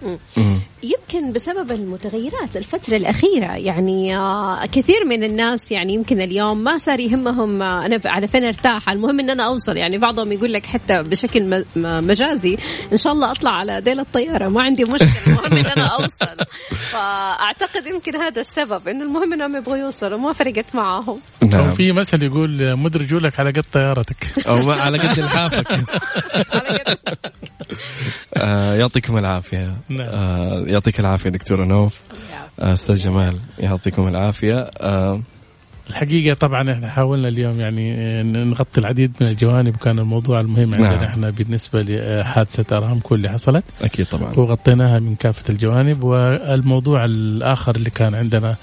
يمكن 0.82 1.32
بسبب 1.32 1.72
المتغيرات 1.72 2.56
الفترة 2.56 2.96
الأخيرة 2.96 3.52
يعني 3.56 4.16
آه، 4.16 4.66
كثير 4.66 5.04
من 5.06 5.24
الناس 5.24 5.72
يعني 5.72 5.94
يمكن 5.94 6.20
اليوم 6.20 6.64
ما 6.64 6.78
صار 6.78 7.00
يهمهم 7.00 7.62
آه، 7.62 7.86
أنا 7.86 8.00
على 8.04 8.28
فين 8.28 8.44
ارتاح. 8.44 8.90
المهم 8.90 9.20
أن 9.20 9.30
أنا 9.30 9.42
أوصل 9.46 9.76
يعني 9.76 9.98
بعضهم 9.98 10.32
يقول 10.32 10.52
لك 10.52 10.66
حتى 10.66 11.02
بشكل 11.02 11.64
مجازي 11.76 12.58
إن 12.92 12.96
شاء 12.96 13.12
الله 13.12 13.30
أطلع 13.32 13.50
على 13.50 13.80
ديل 13.80 14.00
الطيارة 14.00 14.48
ما 14.48 14.62
عندي 14.62 14.84
مشكلة. 14.84 15.08
المهم 15.26 15.52
أن 15.58 15.66
أنا 15.66 15.86
أوصل. 15.86 16.44
فأعتقد 16.90 17.86
يمكن 17.86 18.16
هذا 18.16 18.40
السبب 18.40 18.88
إنه 18.88 19.04
المهم 19.04 19.32
أنهم 19.32 19.56
يبغوا 19.56 19.76
يوصلوا 19.76 20.18
ما 20.18 20.32
فرقت 20.32 20.74
معاهم. 20.74 21.18
نعم. 21.42 21.74
في 21.74 21.92
مثل 21.92 22.22
يقول 22.22 22.62
آه، 22.62 22.74
مد 22.74 22.96
رجولك 22.96 23.40
على 23.40 23.50
قد 23.50 23.64
طيارتك. 23.72 24.16
أو 24.48 24.56
ما 24.62 24.74
على 24.74 24.98
قد 24.98 25.18
لحافك. 25.18 25.66
على 26.54 26.78
قد- 26.78 26.98
آه، 28.36 28.74
يعطيكم 28.74 29.18
العافية. 29.18 29.74
نعم. 29.88 30.08
آه، 30.08 30.60
يعطيك 30.66 31.00
العافية 31.00 31.30
دكتورة 31.30 31.64
نوف. 31.64 31.98
آه، 32.60 32.72
أستاذ 32.72 32.96
جمال 32.96 33.36
يعطيكم 33.58 34.08
العافية. 34.08 34.58
آه، 34.80 35.22
الحقيقة 35.90 36.34
طبعا 36.34 36.72
إحنا 36.72 36.88
حاولنا 36.90 37.28
اليوم 37.28 37.60
يعني 37.60 37.94
آه، 37.94 38.22
نغطي 38.22 38.80
العديد 38.80 39.12
من 39.20 39.28
الجوانب 39.28 39.74
وكان 39.74 39.98
الموضوع 39.98 40.40
المهم 40.40 40.74
عندنا. 40.74 40.96
نعم. 40.96 41.04
إحنا 41.04 41.30
بالنسبة 41.30 41.82
لحادثة 41.82 42.76
ارامكو 42.76 43.14
اللي 43.14 43.28
حصلت. 43.28 43.64
أكيد 43.82 44.06
طبعا. 44.06 44.32
وغطيناها 44.36 44.98
من 44.98 45.14
كافة 45.14 45.44
الجوانب. 45.50 46.04
والموضوع 46.04 47.04
الآخر 47.04 47.76
اللي 47.76 47.90
كان 47.90 48.14
عندنا 48.14 48.56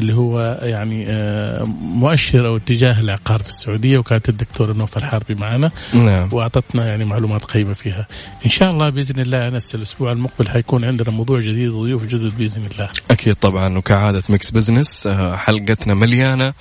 اللي 0.00 0.14
هو 0.14 0.58
يعني 0.62 1.04
آه، 1.08 1.64
مؤشر 1.80 2.46
أو 2.46 2.56
اتجاه 2.56 3.00
العقار 3.00 3.42
في 3.42 3.48
السعودية 3.48 3.98
وكانت 3.98 4.28
الدكتورة 4.28 4.72
نوف 4.72 4.96
الحربي 4.96 5.34
معنا. 5.34 5.70
نعم. 5.94 6.28
وأعطتنا 6.32 6.86
يعني 6.86 7.04
معلومات 7.04 7.44
قيمة 7.44 7.72
فيها. 7.72 8.06
إن 8.44 8.50
شاء 8.50 8.70
الله 8.70 8.90
بإذن 8.90 9.20
الله 9.20 9.48
أنس 9.48 9.74
الأسبوع 9.74 10.12
المقبل 10.12 10.48
حيكون 10.48 10.84
عندنا 10.84 11.10
موضوع 11.10 11.40
جديد 11.40 11.68
وضيوف 11.68 12.06
جدد 12.06 12.38
بإذن 12.38 12.66
الله. 12.72 12.88
أكيد 13.10 13.34
طبعا. 13.34 13.78
وكعادة 13.78 14.22
Mix 14.28 14.50
Business 14.50 15.06
آه، 15.06 15.36
حلقتنا 15.36 15.94
مليانة 15.94 16.52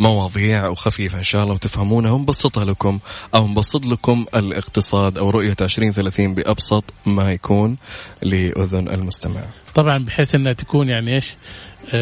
مواضيع 0.00 0.68
وخفيفة 0.68 1.18
إن 1.18 1.22
شاء 1.22 1.42
الله 1.42 1.54
وتفهمونها. 1.54 2.10
ونبسطها 2.10 2.64
لكم 2.64 2.98
أو 3.34 3.48
نبسط 3.48 3.86
لكم 3.86 4.26
الاقتصاد 4.36 5.18
أو 5.18 5.30
رؤية 5.30 5.56
2030 5.60 6.34
بأبسط 6.34 6.84
ما 7.06 7.32
يكون 7.32 7.76
لأذن 8.22 8.88
المستمع. 8.88 9.40
طبعا 9.74 9.98
بحيث 9.98 10.34
أنها 10.34 10.52
تكون 10.52 10.88
يعني 10.88 11.16
آه، 11.16 11.22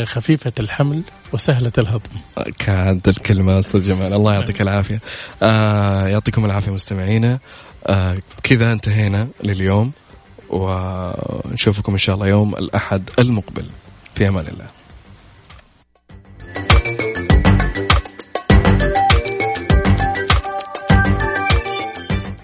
خفيفة 0.04 0.52
الحمل 0.60 1.02
وسهلة 1.32 1.72
الهضم 1.78 2.10
كانت 2.58 3.08
الكلمة 3.08 3.58
أستاذ 3.58 3.88
جمال 3.88 4.14
الله 4.14 4.34
يعطيك 4.34 4.60
العافية. 4.62 5.00
آه 5.42 6.06
يعطيكم 6.06 6.44
العافية 6.44 6.70
مستمعينا. 6.70 7.38
آه 7.86 8.18
كذا 8.42 8.72
انتهينا 8.72 9.28
لليوم 9.44 9.92
ونشوفكم 10.50 11.92
إن 11.92 11.98
شاء 11.98 12.14
الله 12.14 12.28
يوم 12.28 12.54
الأحد 12.54 13.10
المقبل 13.18 13.66
في 14.14 14.28
أمان 14.28 14.46
الله. 14.46 14.75